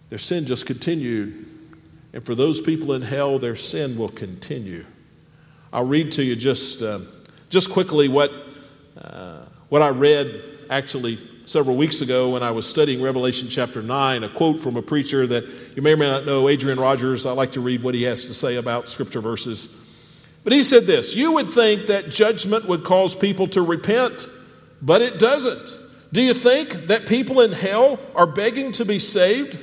Their 0.09 0.19
sin 0.19 0.45
just 0.45 0.65
continued 0.65 1.47
and 2.13 2.23
for 2.23 2.35
those 2.35 2.61
people 2.61 2.93
in 2.93 3.01
hell, 3.01 3.39
their 3.39 3.55
sin 3.55 3.97
will 3.97 4.09
continue. 4.09 4.85
I'll 5.73 5.85
read 5.85 6.11
to 6.13 6.23
you 6.23 6.35
just, 6.35 6.83
uh, 6.83 6.99
just 7.49 7.71
quickly 7.71 8.07
what, 8.07 8.31
uh, 9.01 9.45
what 9.69 9.81
I 9.81 9.89
read 9.89 10.43
actually 10.69 11.17
several 11.45 11.75
weeks 11.75 12.01
ago 12.01 12.29
when 12.29 12.43
I 12.43 12.51
was 12.51 12.67
studying 12.67 13.01
Revelation 13.01 13.49
chapter 13.49 13.81
9, 13.81 14.23
a 14.23 14.29
quote 14.29 14.61
from 14.61 14.77
a 14.77 14.81
preacher 14.81 15.27
that 15.27 15.45
you 15.75 15.81
may 15.81 15.93
or 15.93 15.97
may 15.97 16.09
not 16.09 16.25
know, 16.25 16.47
Adrian 16.49 16.79
Rogers. 16.79 17.25
I 17.25 17.31
like 17.31 17.53
to 17.53 17.61
read 17.61 17.83
what 17.83 17.95
he 17.95 18.03
has 18.03 18.25
to 18.25 18.33
say 18.33 18.55
about 18.55 18.87
scripture 18.87 19.21
verses. 19.21 19.75
But 20.43 20.53
he 20.53 20.63
said 20.63 20.85
this 20.85 21.15
You 21.15 21.33
would 21.33 21.53
think 21.53 21.87
that 21.87 22.09
judgment 22.09 22.67
would 22.67 22.83
cause 22.83 23.15
people 23.15 23.47
to 23.49 23.61
repent, 23.61 24.27
but 24.81 25.01
it 25.01 25.19
doesn't. 25.19 25.77
Do 26.11 26.21
you 26.21 26.33
think 26.33 26.87
that 26.87 27.07
people 27.07 27.41
in 27.41 27.51
hell 27.51 27.99
are 28.15 28.27
begging 28.27 28.71
to 28.73 28.85
be 28.85 28.99
saved? 28.99 29.57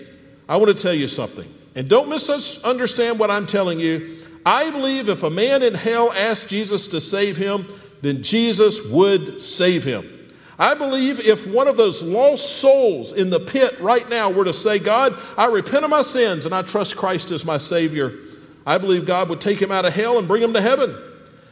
I 0.49 0.57
want 0.57 0.76
to 0.76 0.83
tell 0.83 0.95
you 0.95 1.07
something. 1.07 1.49
And 1.76 1.89
don't 1.89 2.09
misunderstand 2.09 3.20
what 3.20 3.31
I'm 3.31 3.47
telling 3.47 3.78
you. 3.78 4.16
I 4.45 4.70
believe 4.70 5.09
if 5.09 5.22
a 5.22 5.31
man 5.31 5.62
in 5.62 5.74
hell 5.74 6.12
asked 6.12 6.49
Jesus 6.49 6.89
to 6.89 7.01
save 7.01 7.37
him, 7.37 7.66
then 8.03 8.24
Jesus 8.24 8.85
would 8.87 9.41
save 9.41 9.85
him. 9.85 10.20
I 10.61 10.74
believe 10.74 11.20
if 11.20 11.46
one 11.46 11.68
of 11.68 11.78
those 11.78 12.02
lost 12.02 12.56
souls 12.56 13.14
in 13.14 13.30
the 13.30 13.40
pit 13.40 13.80
right 13.80 14.06
now 14.11 14.28
were 14.28 14.44
to 14.44 14.52
say, 14.52 14.78
God, 14.78 15.18
I 15.38 15.46
repent 15.46 15.86
of 15.86 15.90
my 15.90 16.02
sins 16.02 16.44
and 16.44 16.54
I 16.54 16.61
trust 16.61 16.96
Christ 16.96 17.30
as 17.30 17.46
my 17.46 17.56
Savior, 17.56 18.18
I 18.66 18.76
believe 18.76 19.06
God 19.06 19.30
would 19.30 19.40
take 19.40 19.61
him 19.61 19.72
out 19.72 19.86
of 19.86 19.94
hell 19.94 20.18
and 20.18 20.28
bring 20.28 20.42
him 20.42 20.52
to 20.52 20.61
heaven. 20.61 20.94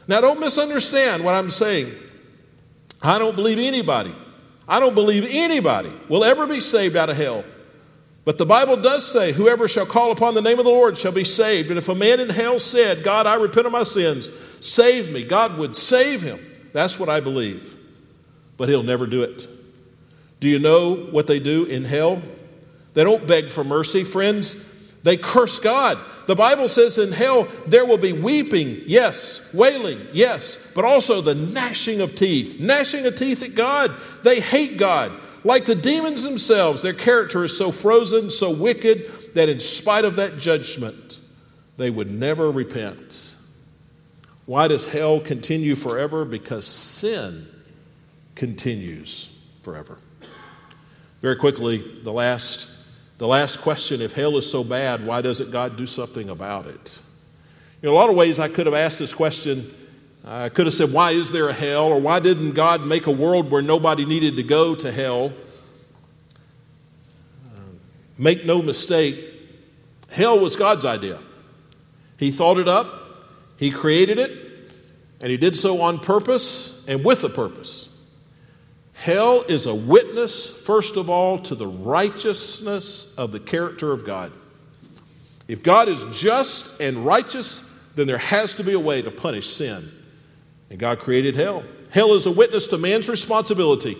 Now, 0.09 0.21
don't 0.21 0.41
misunderstand 0.41 1.25
what 1.25 1.35
I'm 1.35 1.49
saying. 1.49 1.95
I 3.03 3.19
don't 3.19 3.35
believe 3.35 3.59
anybody, 3.59 4.13
I 4.69 4.79
don't 4.79 4.95
believe 4.95 5.27
anybody 5.31 5.93
will 6.11 6.23
ever 6.23 6.47
be 6.47 6.61
saved 6.61 6.95
out 6.95 7.09
of 7.09 7.17
hell. 7.17 7.45
But 8.27 8.37
the 8.37 8.45
Bible 8.45 8.77
does 8.77 9.11
say, 9.11 9.33
Whoever 9.33 9.69
shall 9.69 9.87
call 9.87 10.13
upon 10.13 10.35
the 10.35 10.43
name 10.43 10.59
of 10.59 10.67
the 10.67 10.71
Lord 10.71 10.99
shall 10.99 11.13
be 11.13 11.25
saved. 11.25 11.71
And 11.71 11.79
if 11.79 11.89
a 11.89 11.95
man 11.95 12.21
in 12.21 12.29
hell 12.29 12.59
said, 12.59 13.03
God, 13.03 13.27
I 13.27 13.37
repent 13.37 13.65
of 13.65 13.73
my 13.73 13.85
sins, 13.85 14.31
save 14.61 15.11
me, 15.11 15.25
God 15.25 15.57
would 15.57 15.77
save 15.77 16.21
him. 16.21 16.39
That's 16.75 16.99
what 16.99 17.09
I 17.09 17.21
believe. 17.21 17.78
But 18.59 18.69
he'll 18.69 18.83
never 18.83 19.07
do 19.07 19.23
it. 19.23 19.49
Do 20.41 20.49
you 20.49 20.59
know 20.59 20.95
what 20.95 21.27
they 21.27 21.39
do 21.39 21.65
in 21.65 21.85
hell? 21.85 22.21
They 22.93 23.05
don't 23.05 23.27
beg 23.27 23.51
for 23.51 23.65
mercy, 23.65 24.05
friends. 24.05 24.57
They 25.03 25.17
curse 25.17 25.59
God. 25.59 25.99
The 26.27 26.35
Bible 26.35 26.69
says 26.69 26.99
in 26.99 27.13
hell 27.13 27.49
there 27.67 27.87
will 27.87 27.99
be 27.99 28.13
weeping, 28.13 28.83
yes, 28.87 29.41
wailing, 29.55 29.99
yes, 30.13 30.59
but 30.75 30.85
also 30.85 31.21
the 31.21 31.35
gnashing 31.35 32.01
of 32.01 32.15
teeth. 32.15 32.61
Gnashing 32.61 33.07
of 33.07 33.17
teeth 33.17 33.43
at 33.43 33.55
God. 33.55 33.95
They 34.25 34.41
hate 34.41 34.77
God. 34.77 35.13
Like 35.45 35.65
the 35.65 35.75
demons 35.75 36.25
themselves, 36.25 36.83
their 36.83 36.93
character 36.93 37.45
is 37.45 37.57
so 37.57 37.71
frozen, 37.71 38.29
so 38.29 38.51
wicked, 38.51 39.35
that 39.35 39.49
in 39.49 39.61
spite 39.61 40.05
of 40.05 40.17
that 40.17 40.39
judgment, 40.39 41.19
they 41.77 41.91
would 41.91 42.11
never 42.11 42.51
repent. 42.51 43.35
Why 44.47 44.67
does 44.67 44.85
hell 44.85 45.21
continue 45.21 45.77
forever? 45.77 46.25
Because 46.25 46.67
sin 46.67 47.47
continues 48.39 49.37
forever. 49.63 49.99
Very 51.21 51.37
quickly, 51.37 51.79
the 52.03 52.13
last, 52.13 52.71
the 53.19 53.27
last 53.27 53.59
question 53.61 54.01
if 54.01 54.13
hell 54.13 54.39
is 54.39 54.51
so 54.51 54.63
bad, 54.65 55.05
why 55.05 55.21
doesn't 55.21 55.51
God 55.51 55.77
do 55.77 55.87
something 55.87 56.31
about 56.31 56.67
it? 56.67 57.03
In 57.83 57.89
a 57.89 57.93
lot 57.93 58.09
of 58.09 58.17
ways, 58.17 58.39
I 58.39 58.49
could 58.49 58.67
have 58.67 58.75
asked 58.75 59.01
this 59.01 59.13
question 59.13 59.75
I 60.25 60.51
could 60.51 60.67
have 60.67 60.75
said, 60.75 60.93
Why 60.93 61.13
is 61.13 61.33
there 61.33 61.49
a 61.49 61.53
hell? 61.55 61.87
Or 61.87 62.01
why 62.01 62.21
didn't 62.21 62.53
God 62.53 62.85
make 62.85 63.07
a 63.07 63.11
world 63.11 63.51
where 63.51 63.63
nobody 63.63 64.05
needed 64.05 64.37
to 64.37 64.43
go 64.43 64.75
to 64.75 64.93
hell? 64.93 65.33
Uh, 67.47 67.61
make 68.19 68.45
no 68.45 68.61
mistake, 68.61 69.25
hell 70.11 70.39
was 70.39 70.55
God's 70.55 70.85
idea. 70.85 71.19
He 72.19 72.31
thought 72.31 72.59
it 72.59 72.69
up, 72.69 72.87
He 73.57 73.71
created 73.71 74.19
it, 74.19 74.33
and 75.21 75.31
He 75.31 75.39
did 75.39 75.57
so 75.57 75.81
on 75.81 75.99
purpose 75.99 76.85
and 76.87 77.05
with 77.05 77.25
a 77.25 77.31
purpose. 77.31 77.98
Hell 78.99 79.43
is 79.43 79.67
a 79.67 79.75
witness, 79.75 80.51
first 80.51 80.97
of 80.97 81.09
all, 81.09 81.39
to 81.39 81.55
the 81.55 81.69
righteousness 81.69 83.07
of 83.17 83.31
the 83.31 83.39
character 83.39 83.93
of 83.93 84.05
God. 84.05 84.33
If 85.47 85.63
God 85.63 85.89
is 85.89 86.05
just 86.11 86.81
and 86.81 87.07
righteous, 87.07 87.65
then 87.95 88.09
there 88.09 88.19
has 88.19 88.57
to 88.57 88.65
be 88.65 88.73
a 88.73 88.81
way 88.81 89.01
to 89.01 89.13
punish 89.13 89.55
sin. 89.55 89.89
And 90.69 90.81
God 90.81 90.99
created 90.99 91.37
hell. 91.37 91.63
Hell 91.91 92.15
is 92.15 92.27
a 92.27 92.33
witness 92.33 92.67
to 92.67 92.77
man's 92.77 93.09
responsibility. 93.09 93.97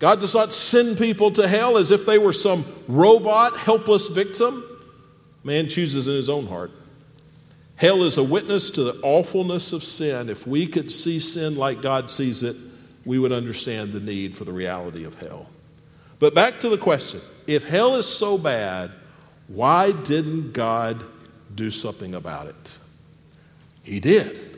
God 0.00 0.18
does 0.18 0.34
not 0.34 0.52
send 0.52 0.98
people 0.98 1.30
to 1.30 1.46
hell 1.46 1.78
as 1.78 1.92
if 1.92 2.04
they 2.04 2.18
were 2.18 2.32
some 2.32 2.64
robot, 2.88 3.56
helpless 3.56 4.08
victim. 4.08 4.64
Man 5.44 5.68
chooses 5.68 6.08
in 6.08 6.14
his 6.14 6.28
own 6.28 6.48
heart. 6.48 6.72
Hell 7.76 8.02
is 8.02 8.18
a 8.18 8.24
witness 8.24 8.72
to 8.72 8.82
the 8.82 9.00
awfulness 9.04 9.72
of 9.72 9.84
sin. 9.84 10.28
If 10.28 10.44
we 10.44 10.66
could 10.66 10.90
see 10.90 11.20
sin 11.20 11.54
like 11.54 11.80
God 11.80 12.10
sees 12.10 12.42
it, 12.42 12.56
we 13.04 13.18
would 13.18 13.32
understand 13.32 13.92
the 13.92 14.00
need 14.00 14.36
for 14.36 14.44
the 14.44 14.52
reality 14.52 15.04
of 15.04 15.14
hell. 15.14 15.48
But 16.18 16.34
back 16.34 16.60
to 16.60 16.68
the 16.68 16.78
question 16.78 17.20
if 17.46 17.64
hell 17.64 17.96
is 17.96 18.06
so 18.06 18.38
bad, 18.38 18.90
why 19.48 19.92
didn't 19.92 20.52
God 20.52 21.04
do 21.54 21.70
something 21.70 22.14
about 22.14 22.46
it? 22.46 22.78
He 23.82 24.00
did 24.00 24.50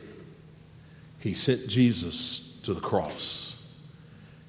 he 1.23 1.35
sent 1.35 1.69
Jesus 1.69 2.59
to 2.63 2.73
the 2.73 2.81
cross. 2.81 3.65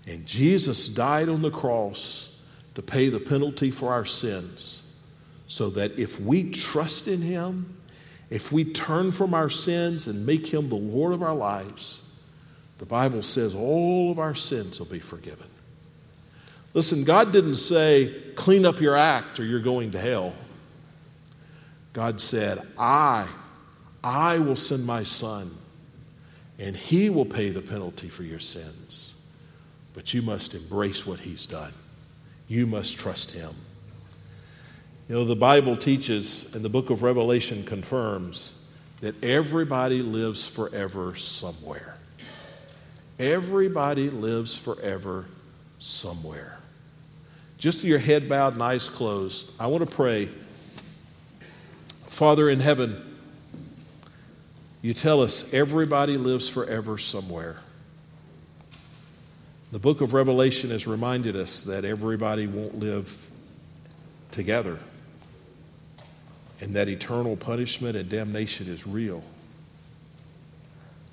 And 0.09 0.27
Jesus 0.27 0.89
died 0.89 1.29
on 1.29 1.41
the 1.41 1.53
cross 1.53 2.37
to 2.75 2.83
pay 2.83 3.11
the 3.11 3.21
penalty 3.21 3.71
for 3.71 3.93
our 3.93 4.05
sins 4.05 4.83
so 5.47 5.71
that 5.71 6.01
if 6.01 6.21
we 6.21 6.51
trust 6.51 7.07
in 7.07 7.23
Him, 7.23 7.77
if 8.29 8.51
we 8.51 8.65
turn 8.65 9.13
from 9.13 9.35
our 9.35 9.49
sins 9.49 10.09
and 10.09 10.27
make 10.27 10.49
Him 10.49 10.69
the 10.69 10.75
Lord 10.75 11.13
of 11.13 11.23
our 11.23 11.37
lives, 11.37 12.01
the 12.85 12.91
Bible 12.91 13.23
says 13.23 13.55
all 13.55 14.11
of 14.11 14.19
our 14.19 14.35
sins 14.35 14.79
will 14.79 14.85
be 14.85 14.99
forgiven. 14.99 15.47
Listen, 16.75 17.03
God 17.03 17.33
didn't 17.33 17.55
say, 17.55 18.15
clean 18.37 18.67
up 18.67 18.79
your 18.79 18.95
act 18.95 19.41
or 19.41 19.45
you're 19.47 19.61
going 19.61 19.93
to 19.93 19.99
hell. 19.99 20.35
God 21.95 22.21
said, 22.21 22.61
I, 22.77 23.27
I 24.03 24.39
will 24.39 24.55
send 24.55 24.85
my 24.85 25.03
son 25.03 25.57
and 26.59 26.77
he 26.77 27.09
will 27.09 27.25
pay 27.25 27.49
the 27.49 27.63
penalty 27.63 28.11
for 28.11 28.23
your 28.23 28.39
sins. 28.39 29.15
But 29.95 30.13
you 30.13 30.21
must 30.21 30.55
embrace 30.55 31.07
what 31.07 31.21
he's 31.21 31.47
done. 31.47 31.73
You 32.49 32.67
must 32.67 32.99
trust 32.99 33.31
him. 33.31 33.55
You 35.09 35.15
know, 35.15 35.25
the 35.25 35.35
Bible 35.35 35.79
teaches, 35.79 36.55
and 36.55 36.63
the 36.63 36.69
book 36.69 36.91
of 36.91 37.03
Revelation 37.03 37.65
confirms, 37.65 38.63
that 39.01 39.25
everybody 39.25 40.03
lives 40.03 40.47
forever 40.47 41.15
somewhere. 41.15 41.94
Everybody 43.19 44.11
lives 44.11 44.57
forever 44.57 45.27
somewhere. 45.79 46.59
Just 47.59 47.85
your 47.85 47.99
head 47.99 48.29
bowed 48.29 48.55
and 48.55 48.63
eyes 48.63 48.89
closed, 48.89 49.51
I 49.61 49.69
want 49.69 49.89
to 49.89 49.91
pray. 49.95 50.29
Father 52.09 52.51
in 52.51 52.61
heaven, 52.61 53.17
you 54.83 54.95
tell 54.95 55.23
us 55.23 55.53
everybody 55.55 56.17
lives 56.17 56.49
forever 56.49 56.99
somewhere. 56.99 57.57
The 59.73 59.79
book 59.79 60.01
of 60.01 60.13
Revelation 60.13 60.71
has 60.71 60.87
reminded 60.87 61.37
us 61.37 61.63
that 61.63 61.85
everybody 61.85 62.47
won't 62.47 62.79
live 62.79 63.31
together 64.31 64.79
and 66.61 66.75
that 66.75 66.89
eternal 66.89 67.37
punishment 67.37 67.97
and 67.97 68.09
damnation 68.09 68.69
is 68.69 68.87
real. 68.87 69.23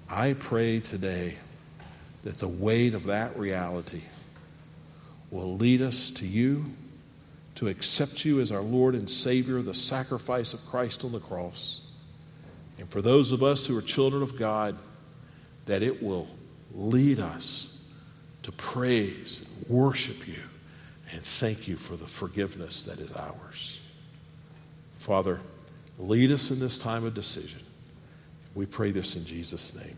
I 0.10 0.34
pray 0.34 0.80
today 0.80 1.38
that 2.24 2.38
the 2.38 2.48
weight 2.48 2.94
of 2.94 3.06
that 3.06 3.38
reality 3.38 4.02
will 5.32 5.56
lead 5.56 5.82
us 5.82 6.10
to 6.12 6.28
you, 6.28 6.66
to 7.56 7.68
accept 7.68 8.26
you 8.26 8.40
as 8.40 8.52
our 8.52 8.62
Lord 8.62 8.96
and 8.96 9.10
Savior, 9.10 9.62
the 9.62 9.74
sacrifice 9.74 10.54
of 10.54 10.66
Christ 10.66 11.04
on 11.04 11.12
the 11.12 11.20
cross. 11.20 11.82
And 12.80 12.90
for 12.90 13.02
those 13.02 13.32
of 13.32 13.44
us 13.44 13.66
who 13.66 13.78
are 13.78 13.82
children 13.82 14.24
of 14.24 14.38
God, 14.38 14.78
that 15.66 15.84
it 15.84 16.02
will 16.02 16.28
lead 16.74 17.20
us 17.20 17.78
to 18.44 18.52
praise 18.52 19.48
and 19.48 19.70
worship 19.70 20.28
you 20.28 20.42
and 21.12 21.22
thank 21.22 21.68
you 21.68 21.76
for 21.76 21.96
the 21.96 22.08
forgiveness 22.08 22.84
that 22.84 23.00
is 23.00 23.16
ours. 23.16 23.82
Father, 24.98 25.40
lead 26.00 26.32
us 26.32 26.52
in 26.52 26.60
this 26.60 26.78
time 26.78 27.06
of 27.06 27.14
decision. 27.14 27.60
We 28.56 28.66
pray 28.66 28.92
this 28.92 29.16
in 29.16 29.26
Jesus' 29.26 29.76
name. 29.76 29.98